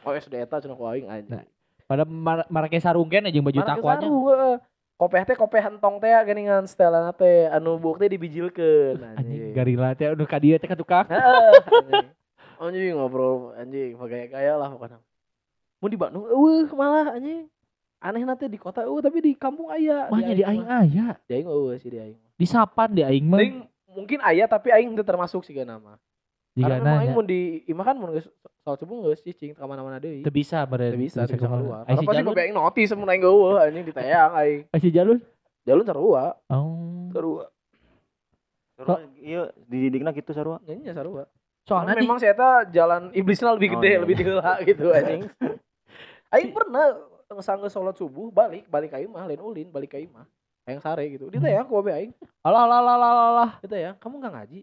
[0.05, 1.41] Oh, SD eta cenah ku aing anjing.
[1.85, 4.07] Pada mar marake sarungkeun aja baju takwanya.
[4.09, 4.55] heeh.
[4.95, 9.51] Kopeh teh kopeh hentong teh geningan setelan teh anu buk teh dibijilkeun Anjing anjing.
[9.53, 11.05] garila teh udah ka dieu teh ka tukang.
[11.09, 11.51] Heeh.
[11.69, 12.07] anjing.
[12.55, 14.95] Anjing ngobrol anjing pagaya-gaya lah pokoknya.
[15.83, 17.51] Mau di Bandung eueuh malah anjing.
[18.05, 20.05] Aneh nanti di kota eueuh tapi di kampung aya.
[20.13, 21.17] Mah di aing aya.
[21.25, 22.17] Di aing eueuh sih di aing.
[22.37, 23.41] Di sapan di aing mah.
[23.97, 25.97] Mungkin aya tapi aing teu termasuk sih nama.
[26.53, 28.29] Jika Karena memang aing mun di imah kan mun geus
[28.61, 30.21] salat subuh geus cicing ka mana-mana deui.
[30.21, 30.93] Teu bisa beren.
[30.93, 31.81] Teu bisa teu bisa keluar.
[31.83, 32.29] Ai Karena pasti jalur.
[32.29, 34.61] babe aing notis mun aing eueuh anjing ditayang aing.
[34.69, 35.17] Ai si jalur.
[35.65, 37.09] Jalun sarua, Oh.
[37.09, 37.49] sarua.
[38.77, 40.61] Sarua iya dididikna kitu sarua.
[40.61, 41.25] Nyanyinya sarua.
[41.65, 42.37] Soalnya memang saya
[42.69, 43.99] jalan iblisnya lebih Oh, gede, iya.
[43.99, 45.25] lebih diheula gitu anjing.
[46.33, 46.93] Aing pernah
[47.33, 50.29] ngesangge sholat subuh balik, balik ka imah, lain ulin, balik ka imah.
[50.69, 51.29] Aing sare gitu.
[51.29, 52.13] Dia ya, ku babe aing.
[52.45, 53.51] alah alah alah alah alah.
[53.65, 54.59] Dia ya, kamu nggak ngaji?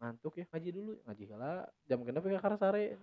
[0.00, 0.92] Ngantuk ya, ngaji dulu.
[1.04, 1.52] Ngaji heula
[1.84, 2.96] jam genep ya karena sare.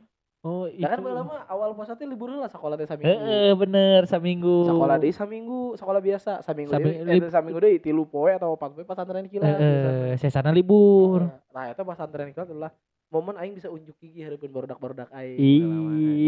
[0.46, 1.10] Oh, kan itu.
[1.10, 3.18] lama awal puasa teh libur heula sekolah teh saminggu.
[3.18, 4.70] Heeh, bener saminggu.
[4.70, 8.78] Sekolah deui saminggu, sekolah biasa, saminggu Sami- deui, eh, saminggu deui tilu poe atau empat
[8.78, 9.58] poe pesantren kilat.
[9.58, 11.26] Heeh, sesana libur.
[11.50, 12.70] Nah, eta pesantren kilat adalah
[13.10, 15.42] momen aing bisa unjuk gigi hareupeun barudak-barudak aing.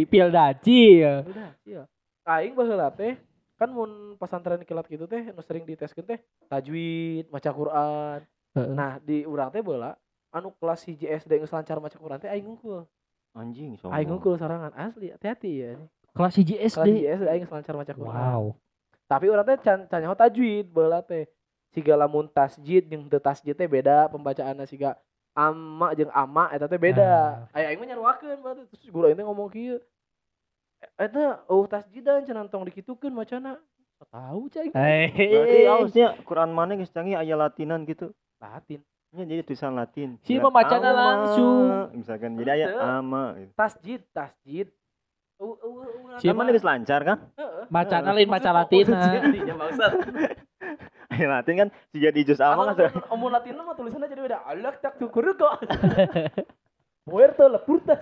[0.01, 1.05] Ih, pil daci.
[1.05, 1.85] Udah, iya.
[2.27, 3.15] Aing baheula teh
[3.55, 6.19] kan mun pesantren kilat gitu teh nu sering diteskeun teh
[6.51, 8.19] tajwid, maca Quran.
[8.75, 9.95] Nah, di urang teh baheula
[10.35, 12.83] anu kelas hiji SD geus lancar maca Quran teh aing ngungkul.
[13.31, 13.95] Anjing sombong.
[13.95, 15.71] Aing ngungkul sorangan asli, hati-hati ya.
[16.11, 17.15] Kelas hiji Kelas hiji SD.
[17.15, 18.11] SD aing lancar maca Quran.
[18.11, 18.43] Wow.
[19.07, 21.31] Tapi urang teh can can nyaho tajwid baheula teh.
[21.71, 24.99] Siga lamun tasjid jeung teu tasjid teh beda pembacaanna siga
[25.31, 27.47] amma jeung ama eta teh beda.
[27.55, 29.79] Aya aing mah nyaruakeun berarti terus guru aing teh ngomong kieu.
[30.97, 33.57] Eta oh tasjidan cenah tong dikitukeun macana.
[33.97, 34.69] Tahu cai.
[34.69, 35.65] Berarti Hei.
[35.65, 38.13] harusnya Quran mana geus canggih aya latinan gitu.
[38.37, 38.85] Latin.
[39.15, 40.21] Ya, jadi tulisan Latin.
[40.21, 40.61] Si ama,
[40.93, 41.89] langsung.
[41.97, 42.67] Misalkan jadi aya
[43.01, 43.33] ama.
[43.41, 43.51] gitu.
[43.57, 44.67] Tasjid, tasjid.
[45.37, 45.73] Uh, uh,
[46.13, 47.17] uh, Si mana geus lancar kan?
[47.73, 49.91] Macana lain maca bangsat.
[51.07, 52.91] Aya Latin kan si jadi juz ama kan.
[53.09, 54.39] Omong Latin mah tulisannya jadi beda.
[54.43, 55.55] Allah tak tukur kok.
[57.07, 57.95] Muerto la puta.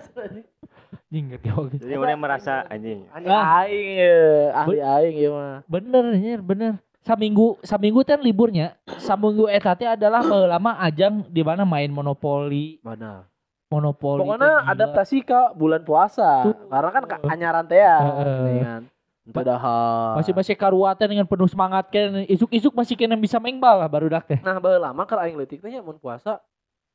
[1.06, 1.78] Anjing ngerti.
[1.78, 3.06] Jadi mana merasa anjing.
[3.08, 3.62] Anjing Ah.
[3.62, 4.18] aing ya,
[4.52, 5.56] ahli aing ya mah.
[5.64, 6.72] Bener anjir, bener.
[7.00, 8.74] Saminggu saminggu teh liburnya.
[8.98, 13.22] Saminggu eta teh adalah lama ajang di mana main monopoli, Mana?
[13.70, 14.26] monopoli.
[14.26, 16.50] Pokoknya adaptasi ke bulan puasa.
[16.50, 16.66] Tuh.
[16.66, 17.96] Karena kan ka- anyaran teh ya.
[18.02, 18.38] Heeh.
[18.42, 18.82] gini kan.
[19.26, 20.18] Teu dahar.
[20.18, 22.26] Masih masih karuatan dengan penuh semangat kan.
[22.26, 24.38] Isuk-isuk masih kena bisa main bal lah baru dak teh.
[24.38, 26.42] Nah, baheula lama keur aing leutik teh nya mun puasa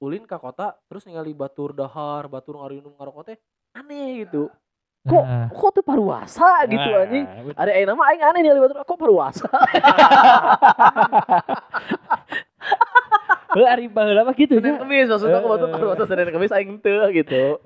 [0.01, 3.37] ulin ka kota terus ningali batur dahar, batur ngariunum ngarokok teh
[3.77, 4.49] aneh gitu.
[5.01, 5.49] Kok Nah.
[5.49, 7.25] kok teu paruasa gitu Nah, anjing.
[7.57, 9.49] Ada aing nama aing aneh ningali batur kok paruasa.
[13.53, 14.81] Heuh ari baheula mah kitu Senin nya.
[14.81, 17.57] Kemis maksudnya kok batur paruasa Senin Kemis aing teu gitu.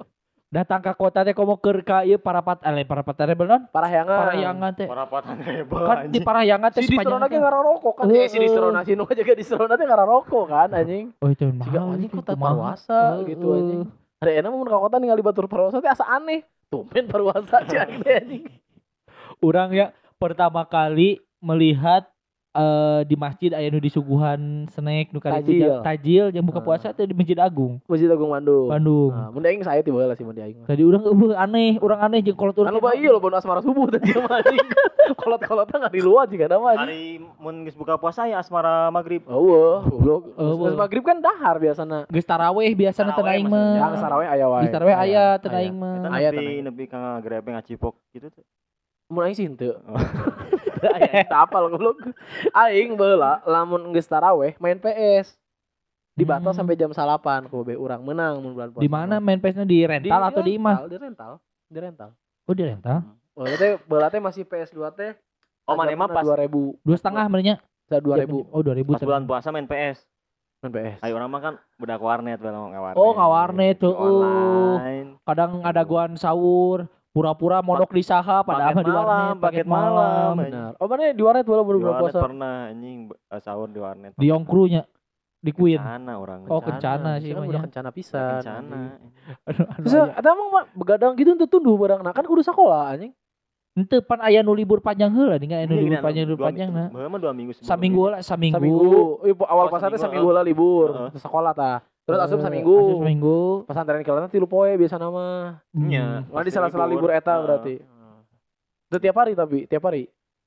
[0.54, 3.68] Datang ke kota teh komo keur ka ieu parapat ale parapat teh benon.
[3.74, 4.20] Parahyangan.
[4.24, 4.88] Parahyangan teh.
[4.88, 8.06] Parapatan hebel Kan di Parahyangan teh Si distrona ge ngarokok kan.
[8.14, 11.12] Eh si distrona si nu jaga distrona teh ngarokok kan anjing.
[11.20, 12.54] Oh itu mahal anjing itu, kok teu kumaha.
[12.56, 13.82] paruasa gitu anjing.
[14.24, 16.48] Ada enak mun ka kota ningali batur paruasa teh asa aneh.
[16.72, 18.44] Tumben aing teh anjing.
[19.44, 22.08] Orang ya pertama kali melihat
[22.56, 25.84] eh, di masjid aya nu disuguhan snack nu kali Tajil.
[25.84, 26.66] tajil, yang buka Ah.
[26.66, 28.72] puasa teh di Masjid Agung Masjid Agung Bandung.
[28.72, 29.12] Bandung.
[29.12, 30.64] Nah, mun aing saya tiba lah sih mun di aing.
[30.64, 30.68] mah.
[30.68, 33.92] Tadi orang eueuh aneh, orang aneh jeung kolot Kan loba ieu loba nu asmara subuh
[33.92, 34.64] tadi mah anjing.
[35.22, 36.82] Kolot-kolotna enggak di luar juga nama anjing.
[36.82, 37.04] Hari
[37.38, 39.22] mun geus buka puasa ya asmara maghrib.
[39.28, 40.34] Eueuh, goblok.
[40.34, 40.66] Eueuh.
[40.66, 42.10] Geus maghrib kan dahar biasana.
[42.10, 43.78] Geus tarawih biasana teu aing maksudnya.
[43.78, 44.02] Yang mah.
[44.02, 44.62] saraweh aya wae.
[44.66, 45.58] Geus tarawih aya teu aya.
[45.62, 46.18] aing Kita mah.
[46.18, 46.62] Aya tanah.
[46.66, 48.46] nepi ka grepe ngacipok gitu tuh.
[49.08, 49.48] Mun aing sih.
[50.86, 51.98] Aya tak apal goblok.
[52.52, 55.38] Aing baheula lamun geus taraweh main PS.
[56.16, 56.60] Dibatal Hmm.
[56.64, 58.82] sampai jam 8 ku be urang menang mun bulan puasa.
[58.82, 60.88] Di mana main PS-nya di rental atau di imah?
[60.88, 61.32] Di rental,
[61.68, 62.10] di rental.
[62.48, 63.04] Oh di rental.
[63.36, 65.12] Oh, teh baheula teh masih PS2 teh.
[65.68, 66.48] Oh, mana mah pas 2000.
[66.80, 67.56] Dua setengah merenya.
[67.86, 68.88] Sa 2000 Oh 2000.
[68.88, 70.08] pas bulan puasa main PS.
[70.64, 70.98] main PS.
[71.04, 72.98] Ayo orang mah kan budak warnet bae nggak warnet.
[72.98, 74.80] Oh, nggak warnet, tuh, uh.
[74.80, 75.10] Online.
[75.22, 79.40] Kadang ada guan sahur, pura-pura mondok di saha padahal paket mah di malam, warnet, Oh,
[79.40, 80.32] paket malam.
[80.36, 80.72] benar.
[80.76, 82.20] Oh, mana di warnet bola Di bulan warnet puasa.
[82.20, 84.12] pernah anjing eh, sahur di warnet.
[84.14, 84.84] Di Yongkrunya.
[85.40, 85.78] Di Queen.
[85.78, 86.40] Kencana orang.
[86.46, 87.64] Oh, kencana sih kan udah ya.
[87.64, 88.42] kencana pisan.
[88.42, 88.82] Kencana.
[89.80, 90.12] Terus aya.
[90.12, 93.16] ada emang begadang gitu untuk tunduh barang nah kan kudu sekolah anjing.
[93.72, 96.48] Henteu pan aya nu libur panjang heula nih anu Iya, libur gini, panjang libur dua
[96.48, 96.92] panjang minggu- na.
[96.92, 98.56] Baheula mah dua minggu sebelum Saminggu lah, saminggu.
[98.58, 98.92] Saminggu.
[99.22, 100.88] Ih, awal Oh, puasa teh saminggu, lah libur.
[101.14, 101.80] Sekolah tah.
[102.06, 102.76] Terus asup Eh, saminggu.
[102.78, 103.38] Asup saminggu.
[103.66, 105.58] Pesantren kelana tilu poe biasa nama.
[105.74, 106.22] Iya.
[106.24, 107.42] Mana di Pasti sela-sela libur eta Heeh.
[107.42, 107.76] berarti.
[108.86, 110.06] Itu tiap hari tapi, tiap hari.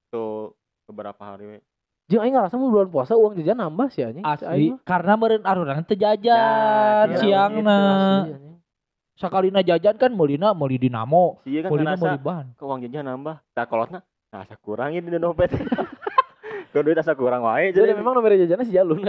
[0.09, 0.55] Tuh
[0.87, 1.59] beberapa hari we.
[2.09, 4.25] Jeung aing ngarasa mun bulan puasa uang jajan nambah sih anjing.
[4.25, 7.81] Asli, karena meureun arurang teu jajan Ya, siangna.
[8.25, 8.55] Asli, anjing.
[9.18, 12.47] Sakalina jajan kan meulina meuli dinamo, Sih kan meulina meuli ban.
[12.55, 13.37] ke uang jajan nambah.
[13.53, 14.01] Tak kolotna.
[14.31, 15.51] Nah, asa kurang ini di dompet.
[16.73, 19.01] Kau duit asa kurang wae Jadi jadi memang nomor jajannya si Jalun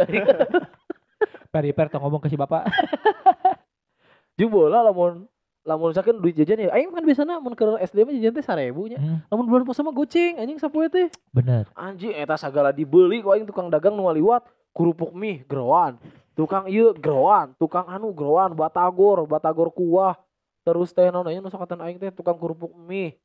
[1.49, 1.53] aing.
[1.73, 2.69] Periper tong ngomong ke si bapak.
[4.38, 5.25] Jeung bola lamun
[5.67, 8.89] lamun misalkan duit jajan ya aing kan biasana mun ke SD mah jajan teh 1000
[8.89, 8.97] nya.
[8.97, 11.09] Hmm, Lamun bulan puasa mah goceng anjing sapoe teh.
[11.33, 11.67] bener.
[11.75, 15.99] Anjing eta sagala dibeli ku aing tukang dagang nu liwat kerupuk mie geroan.
[16.38, 20.15] Tukang ieu geroan, tukang anu geroan, batagor, batagor kuah.
[20.63, 23.19] Terus teh naon aya nu aing teh tukang kerupuk mie.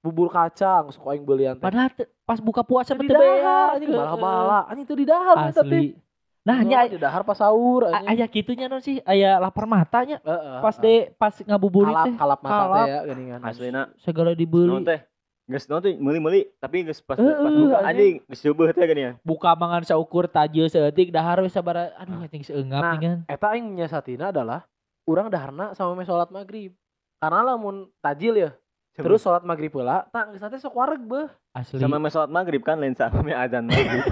[0.00, 1.66] Bubur kacang sok aing belian teh.
[1.68, 1.92] Padahal
[2.24, 4.60] pas buka puasa didahar bayar anjing bala-bala.
[4.72, 5.92] Anjing teu didahar eta teh.
[5.92, 6.07] Asli.
[6.48, 8.08] Nah, nya di dahar pas sahur a- anjing.
[8.10, 10.84] aya kitunya non sih, aya lapar matanya Heeh, pas heeh.
[11.04, 12.14] de pas ngabuburit teh.
[12.16, 12.72] kalap mata kalap.
[12.74, 13.40] teh ya geuningan.
[13.44, 14.72] Aslina Segala non dibeli.
[14.82, 15.00] teh.
[15.44, 18.14] Geus non teh meuli-meuli tapi geus pas Heeh, pas buka anjing.
[18.22, 19.12] geus subuh teh gini ya.
[19.20, 23.18] Buka mangan saukur tajil seeutik dahar we sabara aduh anjing seungap Nah, kan.
[23.24, 24.64] Eta aing menyiasatina adalah
[25.04, 26.72] urang daharna sama me salat maghrib.
[27.18, 28.50] Karena lamun tajil ya,
[28.98, 31.30] terus salat maghrib heula, tah geus teh sok wareg beuh.
[31.54, 31.78] Asli.
[31.78, 34.02] sama me salat maghrib kan lain sama azan maghrib.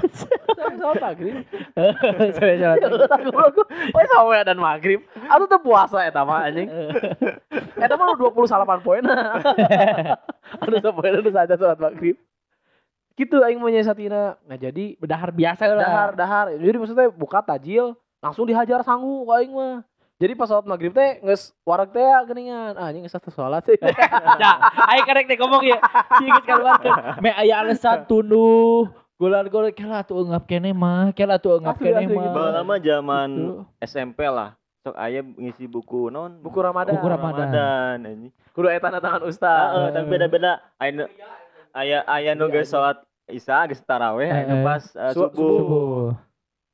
[0.55, 1.35] Sama salat maghrib.
[2.39, 2.81] Sorry, sorry.
[3.91, 5.03] Poe sama dan maghrib.
[5.27, 6.71] Atuh teu puasa eta mah anjing.
[7.85, 9.43] Eta mah 28 poena.
[10.65, 12.17] Anu sapoe nu saja salat maghrib.
[13.17, 14.39] Gitu aing menyiasatina.
[14.45, 15.83] Nah jadi Bedahar biasa lah.
[15.83, 16.47] dahar dahar.
[16.57, 19.85] Jadi maksudnya buka tajil langsung dihajar sangu ku aing mah.
[20.17, 22.73] Jadi pas salat maghrib teh geus wareg teh geuningan.
[22.73, 23.77] Ah anjing geus atuh salat sih.
[24.41, 24.51] Ya,
[24.89, 25.77] ayo karek deh ngomong ya.
[26.17, 26.97] Si geus kaluarkeun.
[27.21, 28.89] Me aya alasan tunduh.
[29.17, 32.21] Gulan gulan kela tuh ngap kene mah, kela tuh ngap kene mah.
[32.23, 32.33] gitu.
[32.33, 33.53] Baheula mah zaman Gitu.
[33.81, 34.57] SMP lah.
[34.81, 36.97] Sok aya ngisi buku non Buku Ramadan.
[36.97, 37.97] Buku Ramadan.
[37.99, 38.33] anjing.
[38.53, 39.69] Kudu eta tanda tangan ustaz.
[39.71, 40.53] Heeh, tapi beda-beda.
[40.77, 41.13] Aya nu-
[41.73, 46.15] aya aya nu geus salat Isya geus tarawih, aya pas eh, Su- subuh.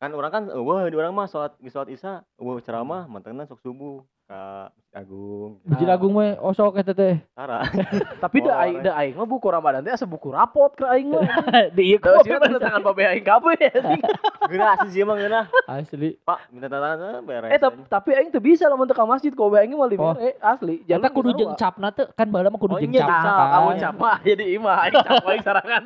[0.03, 3.63] Kan orang kan wah di orang mah salat geus salat Isya, wah ceramah mantengna sok
[3.63, 4.03] subuh.
[4.27, 5.57] Ka Agung.
[5.65, 7.17] Masjid Agung mah osok eta teh.
[7.33, 7.65] Tara.
[8.23, 11.25] Tapi da aing da aing mah buku Ramadan teh asa buku rapot ke aing mah.
[11.77, 14.05] Di ieu sih tanda tangan babe aing kabeh anjing.
[14.53, 15.49] Geuna sih sih emang geuna.
[15.65, 16.21] asli.
[16.21, 17.49] Pak, minta tanda tangan beres.
[17.49, 19.89] Eh tap- tapi aing teu bisa lamun teu ka masjid ku babe aing mah Oh.
[19.89, 20.85] libere asli.
[20.85, 23.17] Eta kudu jeung capna teh kan baheula mah kudu Oh, jeung iya, cap.
[23.17, 23.33] cap.
[23.33, 23.49] kan.
[23.49, 25.83] Kamu cap mah jadi imah aing cap aing sarangan.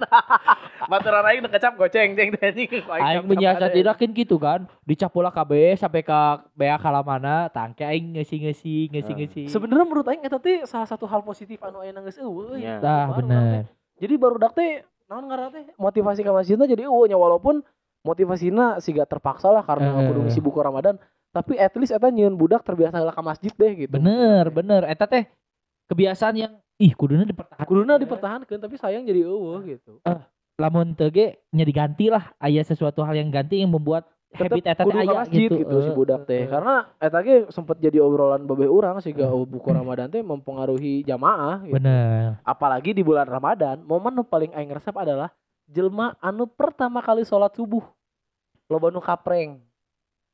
[0.91, 2.67] Baturan aing deket cap goceng ceng teh anjing.
[2.75, 4.67] Ku Aing menyiasat dirakin gitu kan.
[4.83, 6.21] Dicap pula KB sampai ke
[6.59, 8.19] bea kalamana tangke aing
[8.97, 9.53] ngesi-ngesi ngesi-ngesi.
[9.53, 12.57] Sebenarnya menurut aing eta teh salah satu hal positif anu aya geus eueuh.
[12.57, 12.81] Iya.
[12.81, 13.69] Tah bener.
[13.97, 17.61] jadi baru dak teh naon ngaranna teh motivasi ke masjidna jadi eueuh nya walaupun
[18.03, 20.07] motivasina siga terpaksa lah karena Eh.
[20.09, 20.97] kudu ngisi buku Ramadan
[21.35, 25.05] tapi at least eta nyieun budak terbiasa heula ka masjid deh gitu bener bener eta
[25.05, 25.27] teh
[25.91, 29.99] kebiasaan yang ih kuduna dipertahankan kuduna dipertahankan tapi sayang jadi eueuh gitu
[30.57, 34.83] lamun teu ge nya diganti lah aya sesuatu hal yang ganti yang membuat habit eta
[34.85, 36.45] teh aya gitu, gitu, si Eh, budak teh.
[36.45, 36.49] eh.
[36.49, 41.65] karena eta ge sempat jadi obrolan babeh urang siga oh, buku Ramadan teh mempengaruhi jamaah
[41.65, 41.75] gitu.
[41.81, 42.39] bener.
[42.45, 45.33] Apalagi di bulan Ramadan momen nu paling aing resep adalah
[45.67, 47.83] jelma anu pertama kali sholat subuh.
[48.69, 49.59] Loba nu kapreng.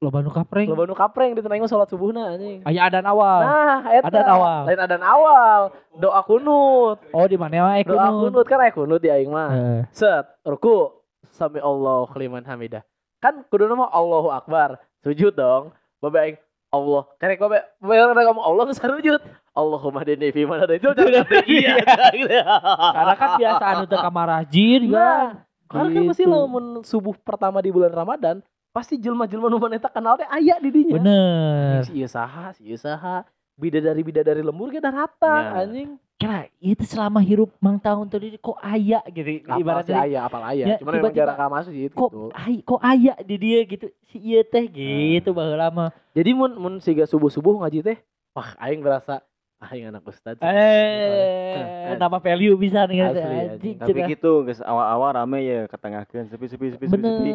[0.02, 0.66] Loba nu kapreng?
[0.66, 2.66] Loba nu kapreng di aing mah sholat subuhna anjing.
[2.66, 3.40] Aya adan awal.
[3.46, 4.06] Nah eta.
[4.10, 4.60] Adan awal.
[4.66, 5.60] lain adan awal.
[5.94, 6.98] Doa kunut.
[7.14, 8.34] Oh di mana wae doa kunut?
[8.34, 9.50] kunut kan aya kunut di aing mah.
[9.52, 9.80] Heeh.
[9.94, 10.90] set ruku.
[11.32, 12.84] Sami Allah liman hamidah
[13.22, 14.82] kan kudu mah Allahu akbar.
[15.06, 15.70] Sujud dong.
[16.02, 16.36] Aing
[16.74, 17.02] Allah.
[17.22, 19.20] Karek babe babe orang ngomong Allah geus sarujud
[19.52, 25.28] Allahumma dini fi mana itu strategi karena kan biasa anu teu kamar rajin Nah, kan?
[25.68, 26.32] karena kan pasti Gitu.
[26.32, 28.40] lamun subuh pertama di bulan Ramadan
[28.72, 30.96] pasti jelma-jelma nu teh kenal teh aya di dinya.
[30.96, 31.84] bener.
[31.84, 33.28] Si ieu saha, si ieu saha.
[33.62, 35.62] Bidadari-bidadari lembur ge dah rata Ya.
[35.62, 35.90] anjing.
[36.14, 40.38] kira itu selama hirup mang tahun tadi kok aya gitu Apal si ibaratnya aya, apal
[40.40, 40.64] aya.
[40.64, 42.22] Ya, Cuman memang tiba-tiba jarang ka masjid kok gitu.
[42.32, 46.74] ay, kok aya di dia gitu si ieu teh gitu baheula mah Jadi mun mun
[46.78, 47.98] siga subuh-subuh ngaji teh,
[48.32, 49.18] wah aing berasa
[49.60, 50.38] aing anak ustad.
[50.42, 53.74] eh nama value bisa nih Asli, anjing.
[53.78, 57.30] Tapi gitu geus awal-awal rame ya ketengahkeun sepi sepi sepi sepi sepi.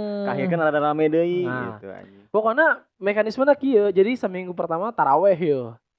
[0.47, 1.75] Kan ada rame deui Nah.
[1.75, 2.23] gitu anjing.
[2.27, 3.91] Pokoknya mekanismenya kieu.
[3.91, 5.35] Jadi seminggu pertama taraweh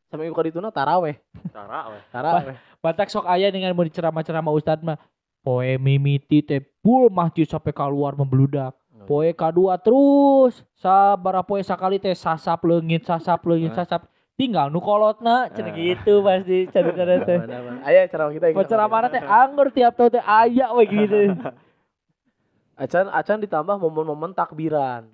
[0.08, 0.12] yo.
[0.16, 1.20] Seminggu kedituna taraweh.
[1.52, 2.02] Cara weh.
[2.08, 2.56] Taraweh.
[2.80, 4.96] Batak sok aya dengan mau diceramah-ceramah ustad mah
[5.38, 8.74] poe mimiti teh full masjid sampai keluar membludak
[9.06, 13.80] poe kadua terus sabar poe sakali teh sasap leungit sasap leungit Nah.
[13.80, 14.00] sasap
[14.34, 15.76] tinggal nu kolotna cenah Ah.
[15.78, 17.38] gitu pasti cenah teh
[17.86, 18.46] Aya ceramah kita.
[18.52, 21.32] Penceramahna teh anggur tiap tahun teh aya we gitu.
[22.82, 25.10] Acan acan ditambah momen-momen takbiran.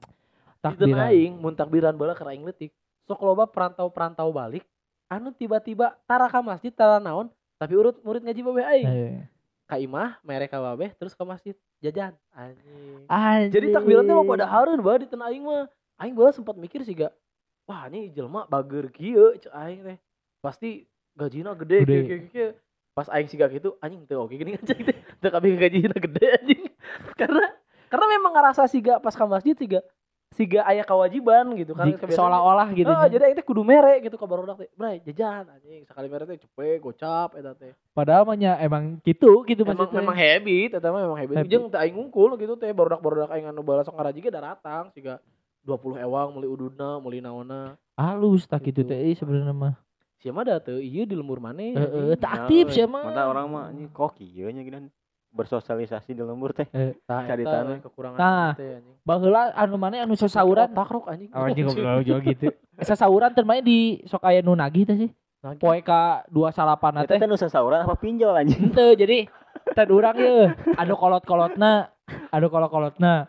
[0.61, 0.99] Takbiran.
[0.99, 1.09] Takbiran.
[1.09, 2.73] aing mun takbiran bola keur aing leutik.
[3.09, 4.65] Sok loba perantau-perantau balik
[5.15, 8.89] anu tiba-tiba tara ka masjid tara naon tapi urut murid ngaji babeh aing.
[9.65, 12.13] Ka imah mere ka babeh terus ke masjid jajan.
[12.35, 13.07] Anjing.
[13.09, 13.53] Anjing.
[13.55, 15.71] Jadi takbiran teh lo pada hareun bae di tanah aing mah.
[15.97, 17.15] Aing bola sempat mikir sih ga
[17.65, 19.99] wah ini jelema bager kieu aing teh.
[20.43, 21.95] Pasti gajina gede Gede.
[21.95, 22.49] kieu kieu kieu.
[22.95, 24.99] Pas aing siga gitu anjing teh oke gini aja teh.
[25.23, 26.63] Teu kabeh gajina gede anjing.
[27.21, 27.45] karena
[27.89, 29.81] karena memang ngerasa siga pas ka masjid siga
[30.35, 32.91] siga aya kewajiban gitu kan seolah-olah gitu.
[32.91, 34.69] Oh, jadi teh kudu mere gitu ka barudak teh.
[34.75, 35.87] Bray, jajan anjing.
[35.87, 37.71] Sekali mere teh cepet gocap eta teh.
[37.91, 40.03] Padahal mah nya emang gitu gitu Emang maksudnya.
[40.03, 41.35] memang habit, eta mah memang habit.
[41.47, 45.23] Jeung teh aing ngungkul gitu teh barudak-barudak aing anu balas sok ngaraji ge daratang siga
[45.63, 47.79] 20 ewang meuli ududna, meuli naonna.
[47.95, 48.91] halus tak gitu Gitu.
[48.91, 49.75] teh eh, sebenarnya mah.
[50.19, 51.73] Sia mah da teu ieu di lembur maneh.
[51.73, 52.19] Heeh, anjing.
[52.19, 53.31] tak aktif sih Mata emang.
[53.31, 54.91] orang mah anjing kok kieu nya gini
[55.35, 56.65] bersosialisasi di lembur teh.
[57.05, 57.83] Tah, cari tanah.
[57.83, 58.51] kekurangan Nah.
[58.55, 58.95] teh anjing.
[59.03, 60.71] Baheula anu mana anu sasauran.
[60.71, 61.29] takrok anjing.
[61.35, 62.47] Oh, anjing goblok juga gitu.
[62.79, 65.11] Sasauran teh main di sok aya nu nagih teh sih.
[65.61, 67.19] Poe ka 28 Eta teh.
[67.21, 68.71] teh nu sasauran apa pinjol anjing?
[68.71, 69.27] Henteu jadi
[69.75, 71.91] teh urang ye anu kolot-kolotna,
[72.31, 73.27] anu kolot-kolotna.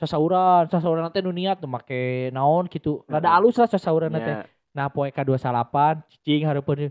[0.00, 3.04] Sasauran, sasauran teh nu niat teu make naon gitu.
[3.06, 4.24] Rada alus lah sasauran teh.
[4.24, 6.88] Nya, Nah poe ka-28 cicing hareupeun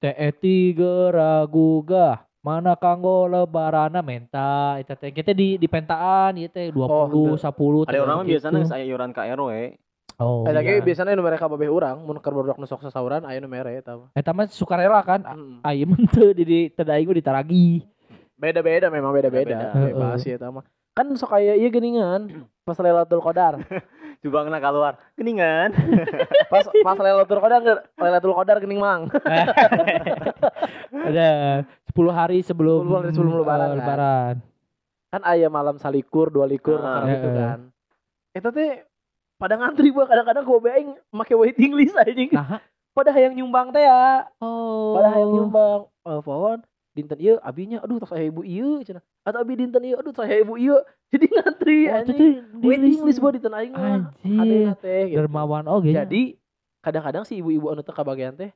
[0.00, 6.74] teh eti geraguga mana kanggo lebarana menta eta teh kita di di pentaan ieu teh
[6.74, 8.34] 20 Oh, 10 Ada orang gitu.
[8.34, 9.78] biasanya saya iuran ka RW.
[10.18, 10.42] Oh.
[10.44, 10.82] Eta iya.
[10.82, 13.78] biasana nu mere ka babeh urang mun keur barudak nu sok sasauran aya nu mere
[13.78, 14.10] eta mah.
[14.18, 15.22] Eta mah sukarela kan.
[15.22, 15.62] Mm.
[15.62, 17.86] Ayeuna mah teu di teu da aing mah ditaragi.
[18.34, 19.70] Beda-beda memang beda-beda.
[19.72, 20.66] Bebas sih eta mah.
[20.98, 23.62] Kan sok aya ieu geuningan pas Lailatul Qadar.
[24.22, 24.94] Coba kena keluar.
[25.14, 25.74] Geningan.
[26.52, 27.60] Pas pas Lailatul Qadar
[27.98, 29.10] Lailatul Qadar geuning mang.
[31.08, 31.28] Ada
[31.90, 33.78] 10 hari sebelum 10 hari sebelum Lebaran, kan?
[33.78, 34.34] lebaran.
[35.08, 37.36] kan aya malam salikur dua likur Ah, gitu heeh.
[37.36, 37.58] kan
[38.32, 38.80] eta teh
[39.36, 43.84] pada ngantri gua kadang-kadang gua aing make waiting list anjing Nah, pada hayang nyumbang teh
[43.84, 44.96] ya oh.
[44.96, 46.58] pada hayang nyumbang eh pohon
[46.92, 50.42] dinten ieu abinya aduh tos saya ibu ieu cenah atau abi dinten ieu aduh saya
[50.42, 50.74] ibu ieu
[51.12, 52.18] jadi ngantri Oh, anjing
[52.58, 53.18] waiting list.
[53.18, 54.10] gua dinten aing mah
[54.74, 55.18] teh gitu.
[55.18, 55.92] Dermawan oge.
[55.92, 56.22] jadi
[56.82, 58.50] kadang-kadang si ibu-ibu anu teh kabagian teh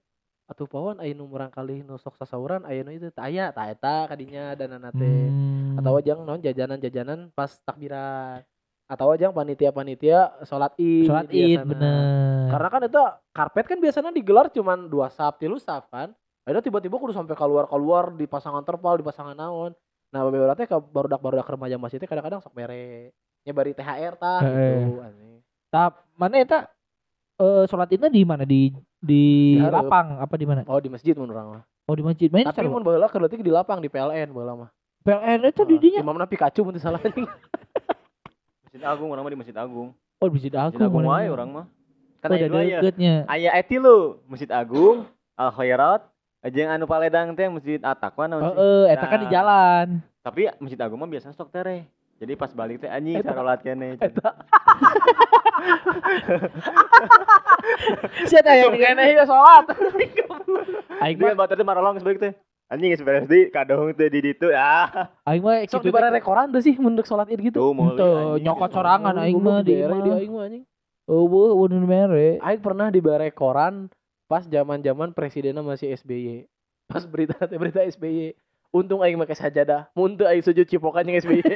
[0.47, 4.07] atuh pohon aya nu kali nu sok sasauran aya nu itu teh aya tah eta
[4.07, 5.77] kadinya danana teh Hmm.
[5.77, 8.41] atau ajang non jajanan-jajanan pas takbiran
[8.87, 12.49] atau ajang panitia-panitia sholat id sholat id bener.
[12.49, 16.15] karena kan itu karpet kan biasanya digelar cuman dua sap tilu sap kan
[16.47, 19.75] ada tiba-tiba kudu sampai keluar keluar di pasangan terpal di pasangan naon
[20.09, 23.11] nah beberapa teh ke barudak barudak remaja masjid teh kadang-kadang sok mere
[23.43, 24.75] nyebari THR tah Heeh.
[24.81, 25.39] gitu anjing.
[25.69, 26.59] Tap mana eta
[27.37, 29.87] eh sholat idnya di mana di di Di hareup.
[29.87, 30.65] lapang apa di mana?
[30.65, 32.27] oh di masjid mun urang mah Oh di masjid.
[32.27, 34.71] Main tapi mun baheula keur di lapang di PLN baheula mah
[35.07, 36.03] PLN itu di dinya.
[36.03, 37.27] Imamna Pikachu mun teu salah anjing.
[38.67, 39.95] Masjid Agung orang mah di Masjid Agung.
[40.19, 40.83] Oh, di Masjid Masjid Agung.
[40.83, 41.15] Agung mana?
[41.15, 41.67] wae orang mah.
[42.19, 42.79] Kan Oh, dua ya.
[42.83, 43.15] deketnya.
[43.31, 45.07] Aya eti lu, Masjid Agung,
[45.39, 46.03] Al Khairat,
[46.43, 48.55] aja yang anu paledang teh Masjid At-Taqwa naon sih?
[48.57, 49.33] Heeh, eta kan di Nah.
[49.33, 49.87] jalan.
[50.21, 51.87] Tapi Masjid Agung mah biasanya stok tere.
[52.17, 53.97] Jadi pas balik teh anjing sarolat kene.
[58.27, 59.65] Siapa yang Sok keneh ya salat.
[61.05, 62.33] aing mah batur teh marolong sebalik teh.
[62.67, 64.89] Anjing geus beres di kadung teh di ditu ya.
[65.29, 67.59] aing mah Sok di bare rekoran teh sih mun deuk salat Id gitu.
[67.61, 70.65] Tuh Tuh, nyokot sorangan aing mah di aing mah anjing.
[71.07, 72.43] Eueuh, udun mere.
[72.43, 73.87] Aing pernah di bare koran
[74.27, 76.47] pas zaman-zaman presidennya masih SBY.
[76.91, 78.35] Pas berita berita SBY.
[78.75, 79.89] Untung aing make sajadah.
[79.95, 81.43] Mun teu aing sujud cipokan jeung SBY.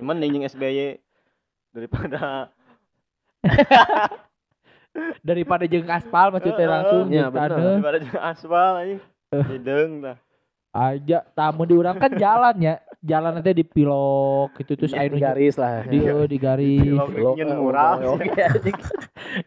[0.00, 1.00] Cuman ninjing SBY
[1.72, 2.50] daripada
[5.22, 7.50] Daripada jeung aspal maksudnya langsung jeung bener.
[7.54, 7.78] taneuh.
[7.78, 9.00] daripada jeung aspal anjing.
[9.30, 10.16] Hidung dah.
[10.70, 12.82] Aja tamu di urang kan jalan ya.
[13.00, 15.88] Jalan nanti di pilok gitu terus Di air garis lah.
[15.88, 17.08] di oh, di garis Pilok.
[17.10, 17.96] Pilok, eh, mural.
[18.12, 18.78] oke, anjing.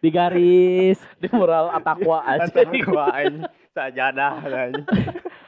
[0.02, 2.50] di garis di mural atakwa aja.
[2.50, 4.86] Anjing sajadah anjing.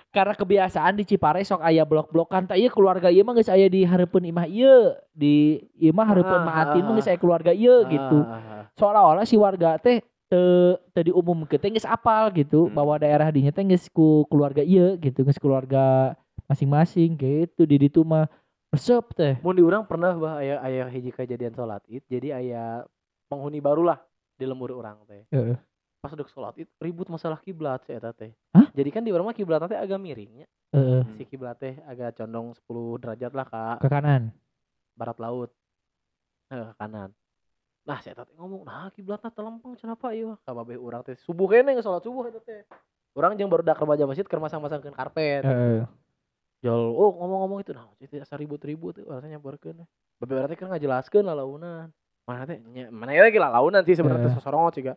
[0.10, 3.84] karena kebiasaan di Cipare sok aya blok-blokan tak iya keluarga ieu mah geus aya di
[3.84, 7.84] hareupeun imah ieu di ieu mah hareupeun Ah, maatin mah ah, geus aya keluarga ieu
[7.84, 12.74] gitu Ah, seolah-olah si warga teh teu teu diumumkeun teh geus apal gitu Hmm.
[12.74, 16.16] bahwa daerah dinya teh geus ku keluarga ieu gitu geus keluarga
[16.46, 18.30] masing-masing gitu di ditu mah
[18.74, 22.64] resep teh Mun di urang pernah bah aya aya hiji kejadian salat Id, jadi aya
[23.30, 24.00] penghuni baru lah
[24.36, 25.24] di lembur urang teh.
[25.32, 25.58] Heeh.
[26.04, 28.36] Pas dek salat Id ribut masalah kiblat eta teh.
[28.54, 28.68] Hah?
[28.76, 30.46] Jadi kan di urang mah kiblat teh agak miringnya.
[30.76, 34.36] Heeh, Si kiblat teh agak condong 10 derajat lah ka ke kanan
[34.96, 35.50] barat laut.
[36.52, 37.10] Eh, ke kanan.
[37.86, 41.74] Nah, eta teh ngomong, "Nah, kiblatna telempeng kenapa ieu?" Ka babeh urang teh subuh kene
[41.78, 42.66] geus salat subuh teh.
[43.16, 45.48] Urang jeung baru dak remaja masjid keur masang-masangkeun karpet.
[45.48, 45.88] Heeh.
[46.66, 49.86] Jol, oh ngomong-ngomong itu, nah itu asa ribut-ribut tuh, rasanya nyamperkeun.
[50.18, 51.94] Urang teh kan ngajelaskeun lalaunan.
[52.26, 52.58] Mana teh,
[52.90, 54.34] mana ya lagi lalaunan sih sebenarnya Heeh.
[54.34, 54.94] teh sosorongot ciga.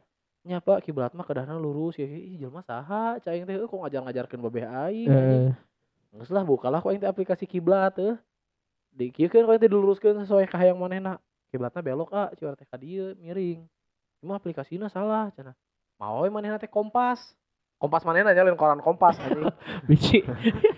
[0.49, 2.09] Nya Pak, kiblat mah kedahna lurus ya.
[2.09, 3.21] Ih, jelema saha?
[3.21, 5.13] Cai teh "Eh, kok ngajar-ngajarkeun babeh aing.
[5.13, 6.17] anjing." Heeh.
[6.17, 8.17] Geus lah bukalah kok aing teh aplikasi kiblat teh.
[8.89, 11.21] Di kieu kan kok aing teh diluruskeun sesuai ka hayang manehna.
[11.53, 13.61] Kiblatna belok ah, ciwar teh ka dieu miring.
[14.25, 15.53] Cuma aplikasina salah cenah.
[16.01, 17.37] Mau manehna teh kompas.
[17.77, 19.53] Kompas manehna nyalin koran kompas anjing.
[19.91, 20.25] biji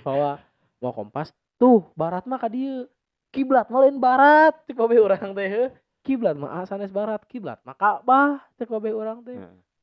[0.02, 0.42] bahwa
[0.80, 2.88] mau kompas tuh barat mah ka dieu.
[3.30, 4.56] Kiblat mah lain barat.
[4.66, 5.70] Cek babe urang teh
[6.02, 9.36] kiblat mah sanes barat kiblat mah Ka'bah cek babe urang teh.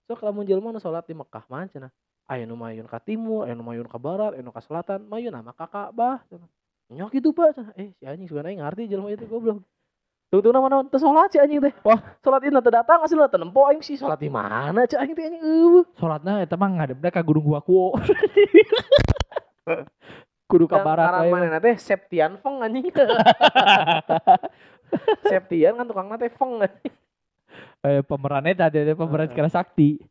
[0.10, 1.94] Sok lamun jelema nu salat di Mekah mah cenah.
[2.28, 5.32] Aya nu mayun ka timur aya nu mayun ka barat aya nu ka selatan mayun
[5.32, 6.50] mah ka Ka'bah cenah.
[6.92, 7.56] Nyok itu pak.
[7.56, 9.64] Cenah eh si anjing sebenarnya ngarti jelema itu goblok.
[10.28, 11.72] Tunggu nama teu salat si anjing teh.
[11.88, 13.96] Wah, salat ini teu datang asli teu nempo aing sih.
[13.96, 15.40] Salat di mana cek anjing teh anjing?
[15.40, 15.88] Eueuh.
[15.96, 17.96] sholatnya eta mah ngadepna ka gunung Guakuo
[20.48, 21.30] kudu ka barat we.
[21.30, 22.88] mana teh Septian Feng anjing.
[25.32, 26.64] Septian kan tukang teh Feng
[27.86, 30.02] eh pemerannya tadi ada pemeran sekarang sakti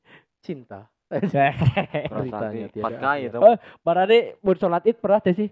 [0.45, 0.87] Cinta.
[1.07, 1.55] Rasanya
[2.11, 3.31] Beritanya tiada pakai akhir.
[3.31, 3.39] itu.
[3.39, 3.57] Oh.
[3.83, 5.49] Barade mun sholat id pernah teh sih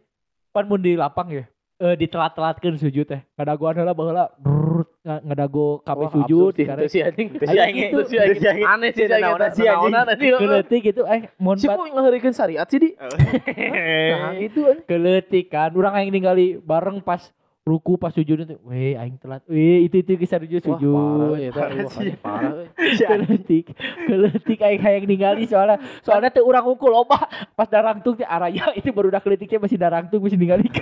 [0.54, 1.44] pan mun di lapang ya
[1.82, 4.63] eh ditelat-telatkeun sujud teh ngadago adalah baheula brrrt,
[5.00, 7.28] nga- ngadago kabeh Wah, sujud sih, karena itu si anjing.
[7.30, 7.88] Itu si anjing.
[7.88, 8.64] Itu si Itu anjing.
[8.64, 9.24] Aneh sih si anjing.
[9.24, 10.32] Naonan si anjing.
[10.36, 11.20] Keleutik gitu eh
[11.56, 12.90] Si bat kok ngaheurikeun syariat sih di.
[12.94, 14.84] Nah, itu anjing.
[14.84, 17.20] keleutik kan urang aing ningali bareng pas
[17.62, 21.32] ruku pas sujud itu weh aing telat weh itu itu kisah sujud Wah, sujud parah
[21.34, 22.12] ya Parah Wah, sih.
[22.14, 22.52] parah.
[22.52, 22.68] euy.
[23.08, 23.64] keletik
[24.04, 28.90] keletik aing hayang ningali soalnya soalnya teh urang ukul loba pas darangtung teh araya itu
[28.90, 30.68] baru udah keletiknya masih darangtung masih ningali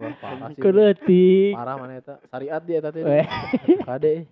[0.00, 0.62] Wah, parah sih.
[0.64, 2.14] keletik Parah mana eta?
[2.32, 3.04] Syariat dia eta teh.
[3.04, 3.26] Weh.
[3.84, 4.24] Kade.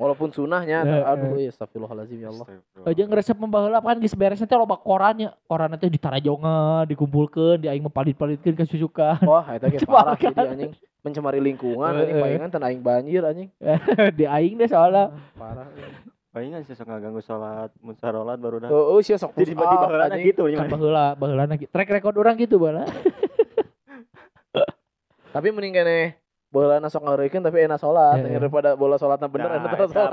[0.00, 2.48] Walaupun sunahnya, aduh, ya astagfirullahalazim ya Allah.
[2.88, 7.84] aja ngeresep membaheula kan geus beres teh loba korannya korannya teh ditarajongan dikumpulkeun di aing
[7.84, 10.72] mah palit-palitkeun ka susukan Wah, eta ge Coba parah sih anjing.
[11.04, 12.22] Mencemari lingkungan anjing Eh, eh.
[12.24, 13.52] palingan tan aing banjir anjing.
[14.16, 15.68] di aing deh soalnya Parah.
[16.30, 18.70] Palingan sih sok ngaganggu sholat, mun sarolat baru dah.
[18.70, 20.70] Oh, oh, sia sok Jadi tiba-tiba heulana gitu kan gimana?
[20.70, 22.86] baheula baheula track record orang gitu bala
[25.30, 25.98] Tapi mending kene
[26.50, 28.34] bola sok ngareukkeun tapi enak salat Eh.
[28.34, 29.86] daripada bola salatna bener Nah, enak eta.
[29.88, 30.12] salat.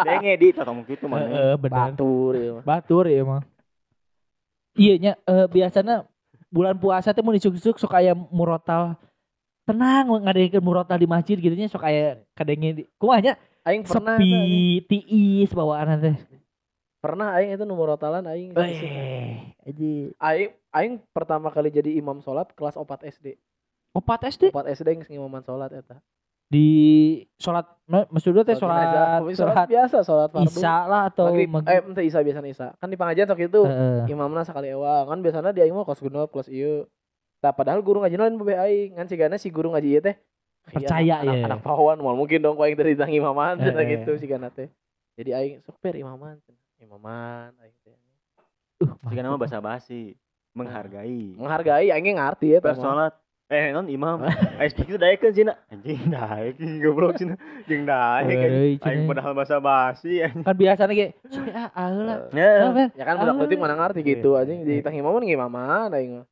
[0.00, 1.28] Dia ngedit atau gitu mana.
[1.28, 2.50] heeh bener Batur ya.
[2.52, 2.62] mah.
[2.64, 3.42] batur ya emang
[4.72, 6.08] iya nya eh, biasanya
[6.48, 8.96] bulan puasa teh mun isuk-isuk sok aya murotal
[9.64, 14.14] tenang ngadaikeun murotal di masjid gitu nya sok aya kadenge di kumaha nya Aing pernah
[14.14, 14.32] sepi
[14.86, 16.16] tiis bawaan teh
[16.96, 18.50] pernah aing itu nomor rotalan aing.
[18.54, 19.90] eh aja
[20.22, 23.36] Aing aing pertama kali jadi imam salat kelas 4 SD.
[23.96, 25.96] Opat SD 4 SD geus ngimaman salat eta.
[26.46, 26.66] di
[27.34, 31.50] sholat ma- maksudnya teh sholat Pokoknya sholat biasa sholat fardu isya lah atau Maghrib.
[31.50, 31.74] maghrib.
[31.74, 34.06] eh ente isya biasanya isya kan di pengajian sok itu Heeh.
[34.08, 36.86] imamna sekali ewa kan biasanya dia imam kelas genep kelas ieu
[37.36, 40.14] Tah padahal guru ngaji lain bebe aing kan sigana si guru ngaji ieu teh
[40.66, 41.44] Percaya, anak, ya.
[41.46, 43.88] anak pahlawan mal mungkin dong kau yang dari tang imaman cenah Eh.
[43.96, 44.70] gitu sigana teh
[45.14, 46.62] jadi aing sok per imaman cenah.
[46.80, 47.96] imaman aing teh
[48.76, 49.48] Uh, Jika nama mantap.
[49.48, 50.14] bahasa basi
[50.52, 51.32] menghargai.
[51.34, 53.16] menghargai aing ngarti ya Per sholat
[53.46, 54.18] eh non imam.
[54.62, 57.38] Eh speak itu daekeun cenah anjing daek goblok cenah
[57.70, 58.26] jeung daek
[58.82, 60.42] aing padahal bahasa basi anjing.
[60.42, 62.50] kan biasanya kayak "Sorry, ah ah lah Ya.
[62.98, 64.66] Ya kan budak leutik mana ngarti gitu anjing.
[64.66, 66.26] Di tang imaman ge imaman aing mah.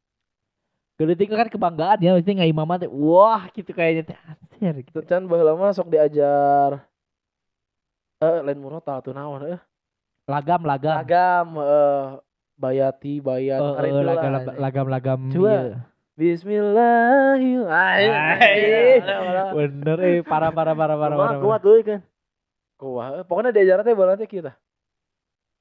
[0.98, 4.10] Geletik kan kebanggaan ya mesti nggak imaman teh wah gitu kayaknya.
[4.10, 4.98] Teh anjir gitu.
[4.98, 6.82] Itu can baheula mah sok diajar.
[8.18, 9.60] Eh lain murotal tuh naon eh.
[10.26, 10.98] Lagam lagam.
[10.98, 12.02] Lagam eh
[12.54, 15.93] bayati bayat eh, itulah, lagam lagam lagam Coba.
[16.14, 19.02] Bismillahirrahmanirrahim.
[19.50, 22.06] bener eh parah parah parah parah Kumaha parah, kuat euy kan.
[22.78, 23.26] Kuah.
[23.26, 24.54] Pokoknya diajar teh bola teh kita.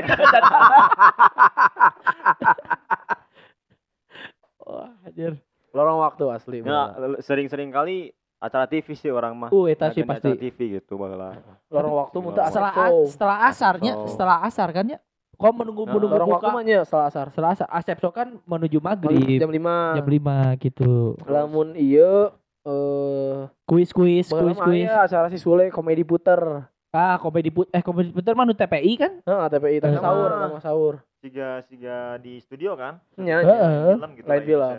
[4.60, 5.40] Wah, anjir.
[5.72, 6.60] Lorong waktu asli.
[6.60, 7.20] Ya, bola.
[7.22, 9.50] sering-sering kali acara TV sih orang mah.
[9.50, 10.28] Uh, eta sih pasti.
[10.28, 11.38] Acara TV gitu baheula.
[11.68, 14.06] Lorong waktu muntah Setelah a- setelah asarnya, Oh.
[14.06, 15.00] setelah asar kan ya.
[15.34, 16.56] Kau menunggu Nah, menunggu Lorong waktu buka.
[16.56, 17.26] mah nya setelah asar.
[17.30, 19.96] Setelah asar, asep so kan menuju maghrib Jam 5.
[19.96, 21.14] jam 5 gitu.
[21.24, 22.34] Lamun iya
[22.64, 24.86] eh Kuis kuis kuis kuis.
[24.86, 26.66] aya acara si Sule komedi puter.
[26.90, 29.12] Ah, komedi put eh komedi puter mah nu TPI kan?
[29.20, 30.00] Heeh, TPI teh Eh.
[30.00, 30.94] sahur sama sahur.
[31.18, 32.98] Siga siga di studio kan.
[33.14, 34.72] Film gitu Lain film.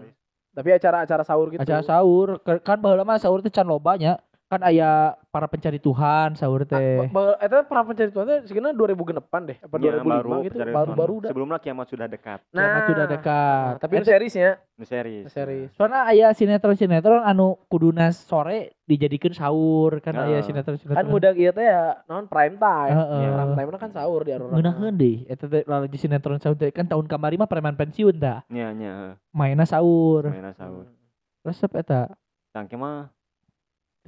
[0.54, 1.62] Tapi acara-acara sahur gitu.
[1.62, 4.18] Acara sahur kan baheula mah sahur teh can lobanya.
[4.48, 7.04] Kan aya para pencari Tuhan sahur teh.
[7.04, 10.56] Ba- ba- Eta pernah pencari Tuhan teh sekitar 2000 genepan deh, apa Iya, 2005 gitu.
[10.56, 11.20] pencari Baru-baru Tuhan.
[11.20, 11.28] dah.
[11.28, 12.40] Sebelumnya kiamat sudah dekat.
[12.48, 13.72] Kiamat sudah dekat.
[13.76, 15.24] Tapi itu seriesnya, Ini series.
[15.28, 15.68] series.
[15.76, 20.48] Soalnya aya sinetron-sinetron anu kuduna sore dijadikan sahur kan aya Heeh.
[20.48, 20.96] sinetron-sinetron.
[20.96, 22.96] Kan mudah ieu teh ya non prime time.
[22.96, 24.56] Ya, prime time kan sahur di Aurora.
[24.56, 28.16] Ngeunaheun deui eta teh lalu di sinetron sahur teh kan tahun kamari mah preman pensiun
[28.16, 28.48] dah.
[28.48, 29.20] Nya nya.
[29.28, 30.24] Mainna sahur.
[30.26, 30.88] Mainan sahur.
[31.44, 32.16] Resep eta
[32.48, 33.12] Tangke mah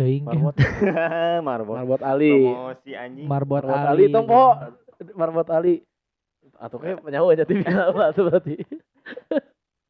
[0.01, 0.57] teuing Marbot,
[1.49, 1.77] marbot.
[1.77, 2.33] Marbot Ali.
[2.49, 3.27] Promosi anjing.
[3.29, 4.05] Marbot Marbot Ali.
[4.09, 4.45] Ali tong po.
[5.13, 5.75] Marbot Ali.
[6.57, 7.61] Atau kayak penyawa aja TV
[7.93, 8.57] apa tuh berarti.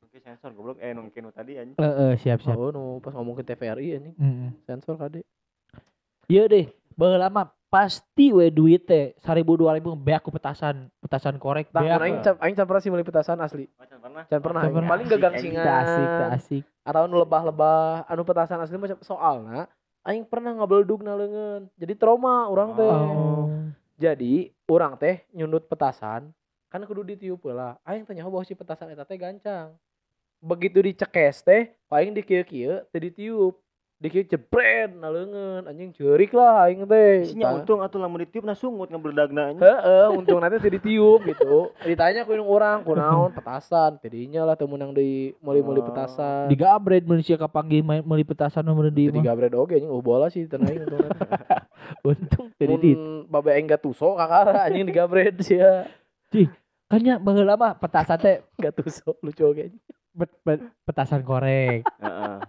[0.02, 1.78] Oke sensor goblok eh nungkin nu tadi anjing.
[1.78, 2.58] Heeh, siap siap.
[2.58, 4.50] Oh, nu pas ngomong ke TVRI anjing, Heeh.
[4.66, 5.22] sensor kade.
[6.26, 11.70] Iya deh, baheula mah pasti we duit teh 1000 2000 beak ku petasan, petasan korek
[11.70, 13.66] mun aing aing can pernah sih meuli petasan asli.
[13.78, 14.26] Pernah.
[14.26, 14.62] Can pernah.
[14.62, 14.90] Can pernah.
[14.90, 15.64] Paling Asik, gegangsingan.
[15.66, 16.64] Tak asik, asik.
[16.82, 19.70] atau anu lebah-lebah anu petasan asli macam soalna
[20.04, 21.62] aing pernah ngabeldug na leungeun.
[21.76, 22.88] Jadi trauma orang teh.
[22.88, 23.46] Oh.
[24.00, 26.32] jadi orang teh nyundut petasan
[26.72, 29.76] kan kudu ditiup lah aing tanya bahwa si petasan eta teh gancang.
[30.40, 33.54] Begitu dicekes teh aing di kieu-kieu teu ditiup
[34.00, 38.48] di kieu jebret na leungeun anjing jeurik lah aing teh Isinya untung atuh lamun ditiup
[38.48, 39.60] na sungut ngebledagna anjing.
[39.60, 41.68] Heeh, untung nanti teu ditiup gitu.
[41.84, 45.86] Ditanya ku orang, kunaon petasan, tidinya lah teu meunang deui meuli-meuli Oh.
[45.92, 46.48] petasan.
[46.48, 50.48] Digabret manusia kapanggih main meuli petasan meuli di Teu digabret oge anjing oh bola sih
[50.48, 51.04] teu naik untung.
[52.08, 55.84] Untung teu di Mun babe aing gak tuso kakara anjing digabret sih ya.
[56.88, 59.76] kan nya baheula mah petasan teh Gak tuso lucu oge
[60.88, 61.84] petasan korek.
[62.00, 62.40] Heeh.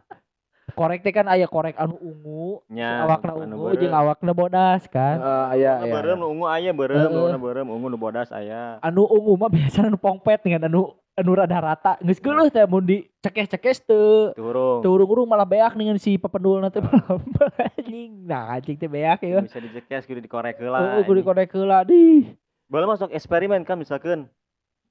[0.72, 5.17] Korek teh kan aya korek anu ungu Nya, awakna anu ungu jeung awakna bodas kan
[5.17, 5.91] Eh, aya aya.
[5.91, 7.30] beureum nu ungu aya beureum, Heeh.
[7.30, 8.80] nu beureum ungu nu bodas aya.
[8.80, 10.82] anu ungu mah biasa anu pongpet dengan anu
[11.13, 14.80] anu rada rata geus geuleuh teh mun dicekes-cekes teu Turung.
[14.82, 16.80] urung-urung malah beak dengan si pependul nanti
[17.69, 20.80] anjing nah anjing teh beak ya Bisa dicekes kudu dikorek heula.
[20.80, 22.32] heeh kudu korek heula di
[22.65, 24.32] Boleh masuk eksperimen kan misalkan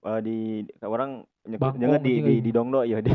[0.06, 0.36] eh, di
[0.84, 3.12] orang jangan di anjing di di dongdo ya di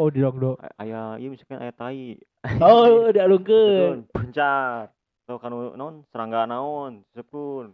[0.00, 0.56] oh di dongdo.
[0.80, 2.16] Aya ieu misalkan aya tai.
[2.64, 4.90] Oh dialungkeun Sekun, puncar
[5.22, 6.02] atau kanu naon?
[6.10, 7.06] Serangga naon?
[7.14, 7.72] Sepun.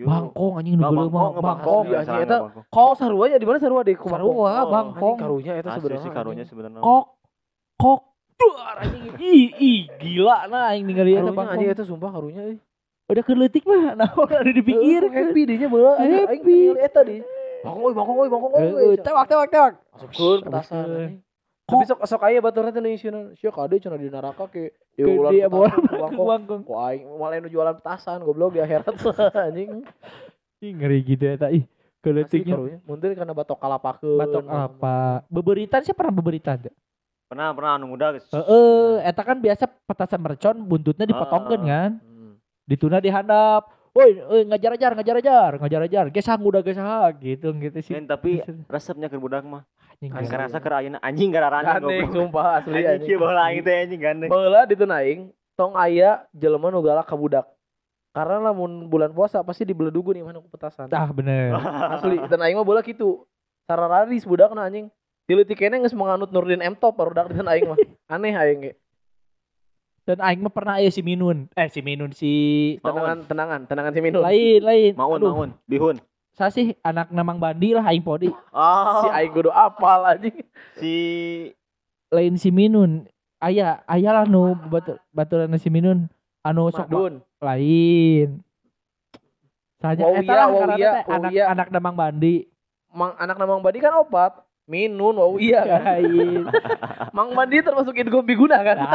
[0.00, 2.64] Bangkong anjing nu geuleuh mah bangkong, Iya, serangga, eta-.
[2.72, 4.16] Kok sarua nya di mana sarua di Kumaha?
[4.16, 5.16] sarua bangkong.
[5.16, 6.00] Anjing karunya eta sebenarnya.
[6.00, 6.80] sih karunya sebenarnya.
[6.80, 7.04] Kok
[7.76, 8.00] kok
[8.40, 9.12] duar anjing.
[9.20, 12.56] Ih ih gila nah aing ningali eta bangkong anjing eta sumpah karunya euy.
[13.10, 15.66] udah keleutik mah naon anu dipikir happy dinya
[15.98, 16.58] anjing aing Happy.
[16.78, 17.18] eta di.
[17.60, 18.64] Bangkong euy, bangkong euy, bangkong euy.
[18.64, 20.84] Heeh, tewak tewak tewak Masukkeun petasan.
[20.84, 21.14] Anjing.
[21.70, 23.36] Tapi sok sok aya baturna teh neusieun.
[23.38, 26.26] Sia kade cenah di neraka ke dia bawa bangkong.
[26.26, 28.90] bangkong Ku aing malah nu jualan petasan goblok di akhirat
[29.46, 29.86] anjing.
[30.60, 31.64] Ih, ngeri gitu ya tak ih
[32.00, 32.80] karunya.
[32.84, 34.18] Mungkin karena batok kalapakeun.
[34.18, 34.96] batok apa
[35.28, 36.74] beberitan sih pernah beberitan teu?
[37.30, 41.66] pernah pernah anu muda geus Heeh, eta kan biasa petasan mercon buntutnya dipotongkeun Ah.
[41.70, 41.90] kan.
[42.02, 42.32] Hmm.
[42.66, 43.70] Dituna dihandap.
[43.90, 46.04] Woi, eh, ngajar ajar, ngajar ajar, ngajar ajar.
[46.14, 47.94] Gesang udah gesang gitu gitu sih.
[47.98, 48.38] Men, tapi
[48.70, 49.66] resepnya ke budak mah
[50.00, 50.32] Anjing, Asli.
[50.32, 53.04] kerasa ayeuna anjing gara ranjing Gandeng goblok sumpah asli anjing anjing.
[53.04, 55.20] kieu baheula aing teh anjing gandeng Baheula di aing
[55.60, 57.44] tong aya jelema nu galak ka budak.
[58.16, 60.88] Karena lamun bulan puasa pasti dibeledugun nih mana petasan.
[60.88, 61.52] Ah bener.
[62.00, 63.28] Asli dan aing mah bola kitu.
[63.68, 64.88] Sarararis budakna anjing.
[65.28, 67.78] Dileutik kene geus menganut Nurdin M Top baru dak aing mah.
[68.14, 68.72] Aneh aing ge.
[70.02, 71.46] Dan aing mah pernah aya si Minun.
[71.52, 72.30] Eh si Minun si
[72.80, 74.22] Tenangan tenangan tenangan si Minun.
[74.22, 74.92] lain lain.
[74.94, 75.96] maun Aduh, maun bihun
[76.30, 78.32] Saya sih anak namang bandi lah aing podi.
[78.50, 80.34] ah Si aing kudu apal anjing.
[80.74, 80.94] si
[82.08, 83.06] Lain si Minun.
[83.38, 86.08] Aya, aya lah nu batur baturan si Minun.
[86.40, 87.14] Anu sok ma- Madun.
[87.38, 88.28] lain.
[89.76, 91.44] Saja Wow, eta iya, wow, iya, anak iya.
[91.48, 92.44] anak damang bandi.
[92.90, 94.32] Mang anak namang badi kan opat.
[94.70, 95.82] Minun wow iya kan.
[95.82, 96.46] Lain.
[97.16, 98.78] Mang bandi termasuk gombi guna kan.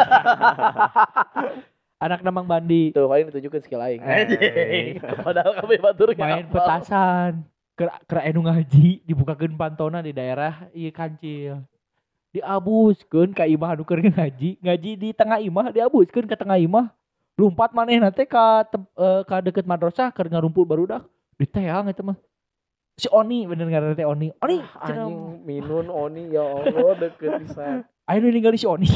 [2.06, 2.96] anak damang bandi.
[2.96, 4.00] Tuh kali ditunjukin skill aing.
[4.00, 4.16] Eh.
[4.24, 4.94] Anjing.
[5.28, 7.44] Padahal kami batur Main petasan.
[7.76, 11.60] Kera kera enu ngaji dibukakeun pantona di daerah ieu kancil.
[12.32, 16.88] Diabuskeun ka imah anu keur ngaji, ngaji di tengah imah diabuskeun ke tengah imah.
[17.36, 21.04] Lumpat manehna teh ka tem- eh, ka deket madrasah keur ngarumpul barudak.
[21.36, 22.16] Diteang eta mah.
[22.96, 24.32] Si Oni bener ngaranna teh Oni.
[24.40, 27.84] Oni Ah, Anjing minun oni ya Allah deket pisan.
[28.10, 28.88] Ayo nu ningali si Oni.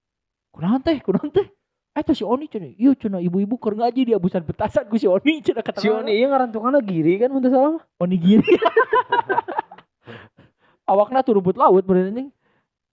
[0.56, 0.96] Kunaon teh?
[1.04, 1.44] Kunaon teh?
[1.92, 2.72] Eta si Oni cenah.
[2.80, 6.16] Ieu cenah ibu-ibu keur ngaji di abusan petasan ku si Oni cenah kata Si Oni
[6.16, 7.84] iya ngarantukana giri kan mun salah mah.
[8.00, 8.48] Oni gini.
[10.88, 12.28] Awakna tuh rumput laut bener anjing.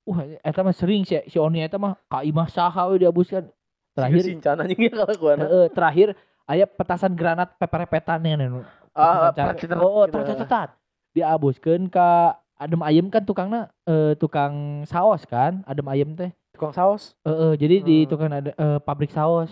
[0.04, 3.48] Wah, eta mah sering si, si Oni eta mah ka imah saha we diabuskan.
[3.96, 5.38] Terakhir si Sincan anjing ya kalakuan.
[5.40, 6.08] heeh, terakhir
[6.46, 8.68] aya petasan granat peperepetan anu.
[9.00, 10.46] Ah, cara- oh, gitu.
[10.46, 10.70] tat
[11.16, 16.30] Diabuskeun ka adem ayam kan tukangna eh, tukang saos kan, adem ayam teh.
[16.54, 17.16] tukang saus.
[17.24, 18.10] Heeh, jadi di Hmm.
[18.12, 19.48] tukang ada eh, pabrik saos.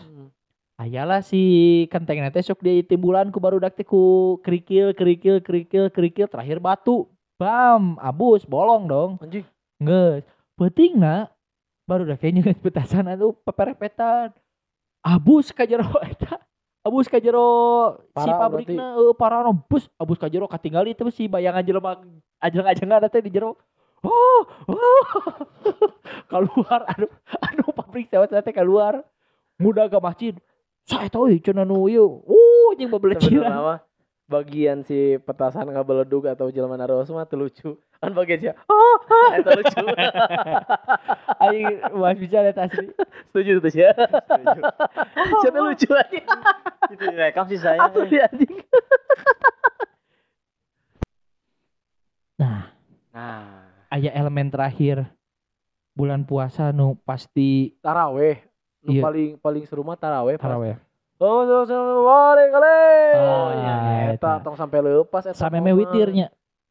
[0.77, 1.41] Ayalah si
[1.89, 7.07] kenteng teh sok di timbulan ku baru teh ku kerikil kerikil kerikil kerikil terakhir batu.
[7.39, 9.11] Bam, abus, bolong dong.
[9.17, 9.45] Anjing.
[9.79, 10.25] Geus.
[10.57, 11.29] Pentingna
[11.87, 14.33] baru dak kayaknya petasan atuh peperepetan.
[15.05, 16.43] Abus ka jero eta.
[16.87, 21.59] Abus ka jero si pabrikna heuh parah bus abus ka jero katinggali itu si bayangan
[21.67, 21.99] jelema
[22.39, 23.59] ajeng-ajengan teh di jero.
[24.07, 25.03] Oh, oh.
[26.31, 27.11] keluar anu
[27.43, 29.03] anu pabrik sewa teh keluar.
[29.59, 30.33] Muda ke masjid.
[30.87, 32.23] Saya tahu cenah nu ieu.
[32.23, 33.51] Uh, jeung Sebenarnya babeleciran.
[33.51, 33.79] mah
[34.27, 37.79] bagian si petasan ngabeledug atau jelema naros mah teu lucu.
[37.97, 38.53] Kan bagian sia.
[38.67, 39.85] Oh, ah, eta lucu.
[41.47, 42.91] Aing mas bicara eta asli.
[43.31, 43.95] Setuju tuh sia.
[43.95, 44.61] Setuju.
[45.41, 46.25] Sia teh lucu anjing.
[46.93, 48.53] itu direkam sih saya Asli anjing.
[52.37, 52.69] Nah,
[53.09, 55.09] nah aya elemen terakhir
[55.97, 58.43] bulan puasa nu pasti Taraweh.
[58.85, 59.03] Nu Iya.
[59.03, 60.37] paling paling seru mah taraweh.
[60.37, 60.77] taraweh.
[61.17, 62.77] Oh, so so wale kale.
[63.17, 63.75] Oh, iya,
[64.13, 64.45] eta eta.
[64.45, 65.33] tong sampai leupas eta.
[65.33, 65.73] Sampai momen.
[65.73, 66.27] me witirnya.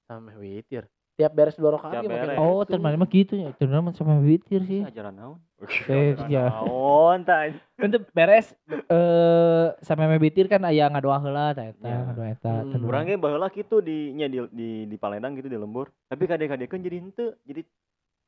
[0.07, 0.87] Sampai witir.
[1.17, 2.37] Tiap beres dua rakaat beres.
[2.39, 3.51] Oh, terus mah gitu ya.
[3.57, 4.85] Terus mah sampai witir sih.
[4.85, 5.41] ajaran naon
[5.89, 6.53] Eh, iya.
[6.53, 7.49] naon tah
[7.81, 11.99] Untuk beres eh sampai me witir kan aya ngadoa heula tah eta, Iya.
[12.07, 12.53] ngadoa eta.
[12.63, 12.85] Hmm.
[12.87, 15.89] Urang ge baheula kitu di nya di di, di Palembang gitu di lembur.
[16.07, 17.65] Tapi kadek-kadekeun jadi henteu, jadi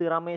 [0.01, 0.35] teu rame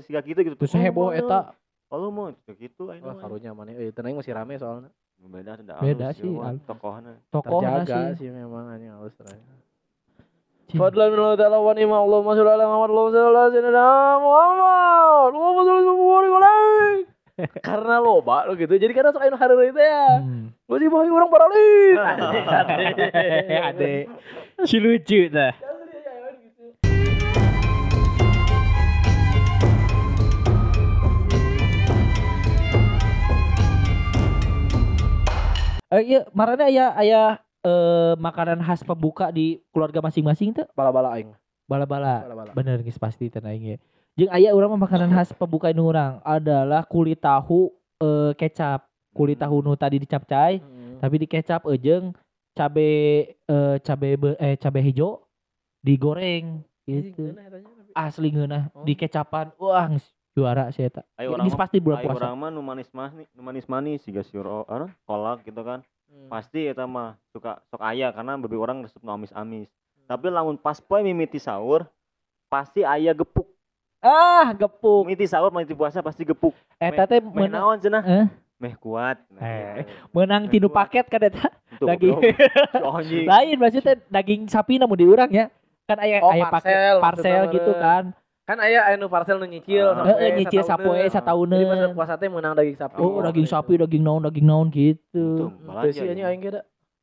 [0.00, 0.54] siga kitu gitu.
[0.56, 1.52] Terus heboh eta
[1.90, 3.18] Kalau mau gitu Wah, ayeuna.
[3.18, 3.18] mah.
[3.18, 3.74] karunya mana?
[3.74, 4.94] Eh, tenang masih rame soalnya.
[5.20, 6.62] Beda ada Beda alus, sih, eueuh, alus.
[6.64, 7.12] tokohna.
[7.30, 8.24] tokoh Terjaga sih.
[8.24, 9.14] sih memang anjing halus.
[10.70, 13.86] Fadlan min Allah ta'ala wa ni'ma Allahumma sholli ala Muhammad Allahumma sholli ala sayyidina
[14.22, 16.54] Muhammad Allahumma sholli ala
[17.64, 21.96] karena loba lo gitu jadi suka anu hari itu ya gue sih bahagia orang paralin
[23.72, 23.94] Ade.
[24.68, 25.48] Si lucu dah.
[35.90, 37.20] Eh iya, marane aya aya
[37.66, 41.34] eh makanan khas pembuka di keluarga masing-masing tuh bala-bala aing
[41.66, 42.22] bala-bala.
[42.54, 43.76] Bener guys pasti teh aing ya.
[44.14, 48.86] Jeung aya urang makanan khas pembuka ini urang adalah kulit tahu eh kecap.
[49.10, 50.62] Kulit tahu nu tadi dicapcai
[51.02, 52.14] tapi dikecap ejeng
[52.54, 52.90] cabe
[53.34, 55.26] eh cabe be- eh cabe hijau
[55.82, 57.34] digoreng gitu.
[57.90, 58.86] Asli ngeunah Oh.
[58.86, 59.50] dikecapan.
[59.58, 61.02] Wah, geus juara sih eta.
[61.14, 62.18] Ayo Ini orang pasti bulan ayo puasa.
[62.22, 65.82] orang mah nu manis manis, nu manis manis siga siro, ano, kolak gitu kan.
[66.06, 66.26] Hmm.
[66.26, 69.70] Pasti eta mah suka sok aya karena beberapa orang resep nu amis-amis.
[70.04, 71.86] Tapi lamun pas poe mimiti sahur
[72.46, 73.46] pasti aya gepuk.
[73.98, 75.06] Ah, gepuk.
[75.06, 76.54] Mimiti sahur mimiti puasa pasti gepuk.
[76.76, 78.02] Eta teh Meh naon cenah?
[78.02, 78.26] Eh?
[78.56, 79.22] Meh kuat.
[79.30, 81.46] Nah, Eh, meunang tinu paket kan eta.
[81.78, 82.18] Daging.
[83.30, 85.48] Lain maksudnya daging sapi namun diurang ya.
[85.86, 88.04] Kan aya Oh, aya paket parcel, parcel gitu kan.
[88.50, 90.02] Kan aya anu parcel nu nyicil Ah.
[90.02, 91.62] sapoe, Heeh, nyicil sapoe satauneun.
[91.62, 95.54] jadi pas puasa teh menang daging sapi Oh, daging sapi, daging naon, daging naon gitu.
[95.62, 96.28] Balanja sih anjing ya.
[96.28, 96.60] aing ge da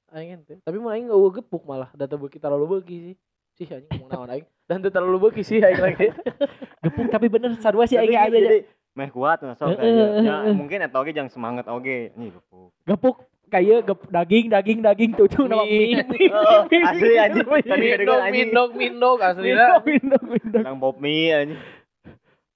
[0.09, 3.15] aing teh tapi mun aing eueuh gepuk malah da teu beuki terlalu beuki sih
[3.55, 6.11] sih anjing ngomong naon aing dan teu terlalu beuki sih aing lagi
[6.83, 8.27] Gepuk tapi bener sarua sih aing aja.
[8.27, 12.11] jadi meh kuat nah heeh, Ya mungkin eta oge jang semangat oge.
[12.13, 12.73] Nih gepuk.
[12.83, 13.15] Gepuk
[13.47, 16.03] kayak gep, daging daging daging tuh tuh nama mie.
[16.31, 17.47] Oh, asli anjing.
[17.47, 20.63] Tadi mindog mindog mindog asli Mindog, mindog, mindog.
[20.63, 21.55] Nang pop mie.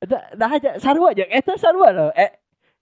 [0.01, 1.25] Eta dah aja sarua aja.
[1.29, 2.09] Eta sarua loh.
[2.13, 2.31] Eh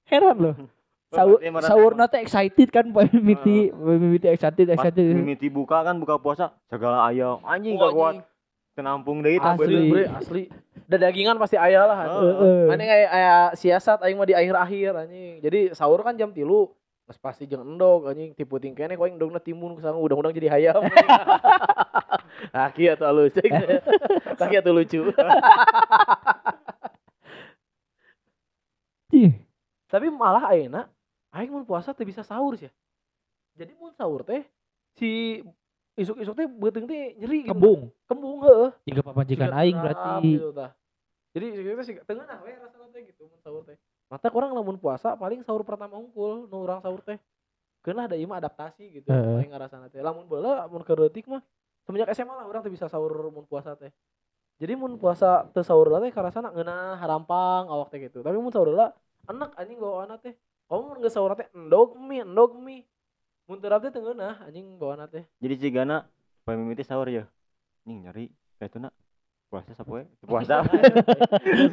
[0.10, 0.56] heran loh.
[1.10, 5.10] Sahur sahur nate excited kan mimiti, mimiti excited excited.
[5.10, 8.22] mimiti buka kan buka puasa segala ayam anjing gak kuat
[8.78, 9.90] kenampung deui Asli.
[9.90, 10.44] bre, asli.
[10.90, 11.98] Da dagingan pasti aya lah.
[12.02, 12.34] Heeh.
[12.38, 12.62] Heeh.
[12.70, 15.34] Mana kayak aya siasat aing mah di akhir-akhir anjing.
[15.42, 16.46] Jadi sahur kan jam 3.
[17.10, 20.46] Geus pasti jeung endog anjing tipu tingkene kok aing endogna timun ke sana udang-udang jadi
[20.54, 20.86] hayam.
[22.78, 23.34] Kieu atuh halus.
[24.40, 25.10] Kaki atuh lucu.
[29.10, 29.34] Ih,
[29.90, 30.86] Tapi malah ayeuna
[31.34, 32.70] aing mun puasa teh bisa sahur sih.
[33.58, 34.46] Jadi mun sahur teh
[34.94, 35.42] si
[35.98, 37.58] isuk-isuk teh beuteung teh nyeri gitu.
[37.58, 37.90] Kembung.
[38.06, 38.70] Kembung heeh.
[38.86, 40.14] Jika pamajikan Siga aing berarti.
[40.30, 40.50] gitu.
[41.34, 43.82] Jadi kita sih tengah nah we rasana teh gitu mun sahur teh.
[44.10, 47.22] Mata orang lamun puasa paling sahur pertama unggul nu urang sahur teh.
[47.86, 49.46] Keunah ada ieu mah adaptasi gitu Heeh.
[49.46, 50.02] aing ngarasana teh.
[50.02, 51.46] Lamun baheula mun kereutik mah
[51.86, 53.94] semenjak SMA lah urang teh bisa sahur mun puasa teh.
[54.58, 58.26] Jadi mun puasa teu sahur teh karasana ngeunah harampang awak teh gitu.
[58.26, 58.74] Tapi mun sahur
[59.30, 60.34] enak anjing bawaana teh.
[60.66, 62.90] Kamu mun geus sahur teh endog mie, endog mie.
[63.46, 65.22] Mun teu teh teu anjing bawaana teh.
[65.38, 66.10] jadi cigana
[66.42, 67.30] poe mimiti sahur ya
[67.86, 68.26] anjing nyeri
[68.58, 68.90] kayak
[69.50, 70.62] puasa sapoe Teu puasa.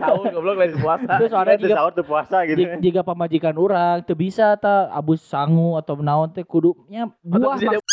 [0.01, 1.21] Sahur goblok lain puasa.
[1.21, 2.57] Terus soalnya jika sahur teu puasa gitu.
[2.57, 7.77] jika, jika pamajikan orang teu bisa ta abus sangu atau naon teh kudunya buah bisa
[7.77, 7.85] mak-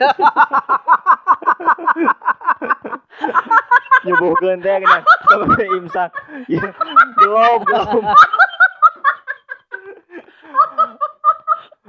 [4.08, 6.08] nyubuhkeun teh kena sampai imsak.
[6.48, 6.64] Ya
[7.20, 8.04] belum belum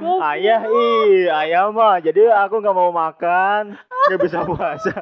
[0.03, 1.99] ayah ih ayah mah.
[1.99, 3.77] Jadi aku nggak mau makan.
[4.09, 4.93] Nggak bisa puasa.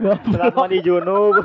[0.00, 1.44] Setelah mandi junub.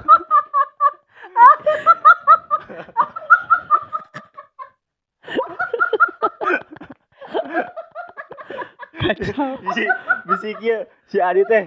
[9.76, 9.84] Si
[10.26, 11.65] bisi kieu si Adi teh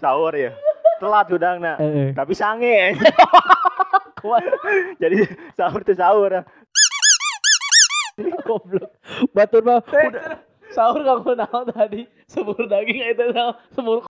[0.00, 0.52] sahur ya.
[1.00, 2.12] Telat udangna Heeh.
[2.12, 2.92] tapi sange.
[5.02, 5.24] Jadi
[5.56, 6.44] sahur tuh sahur.
[8.44, 8.90] Goblok.
[9.32, 12.06] Batur mah udah sahur kamu naon tadi?
[12.30, 13.54] Semur daging itu naon?
[13.74, 14.06] Semur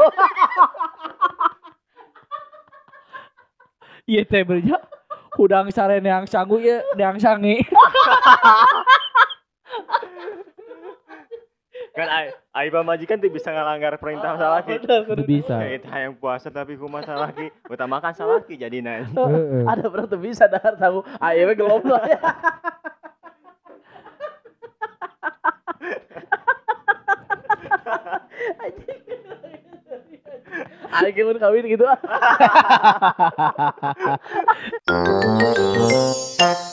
[4.08, 4.80] iya teh berja.
[5.36, 7.60] Hudang sare yang sanggu ya yang sangi.
[11.90, 15.58] Kan ai ai majikan tuh bisa ngelanggar perintah salaki Teu bisa.
[15.58, 19.10] Kayak itu yang puasa tapi kumaha salaki utamakan salaki jadi nanti
[19.66, 21.02] ada pernah tuh bisa dahar tahu.
[21.18, 22.22] Ayewe gelom lah ya
[30.90, 31.86] Ayo pun kawin gitu.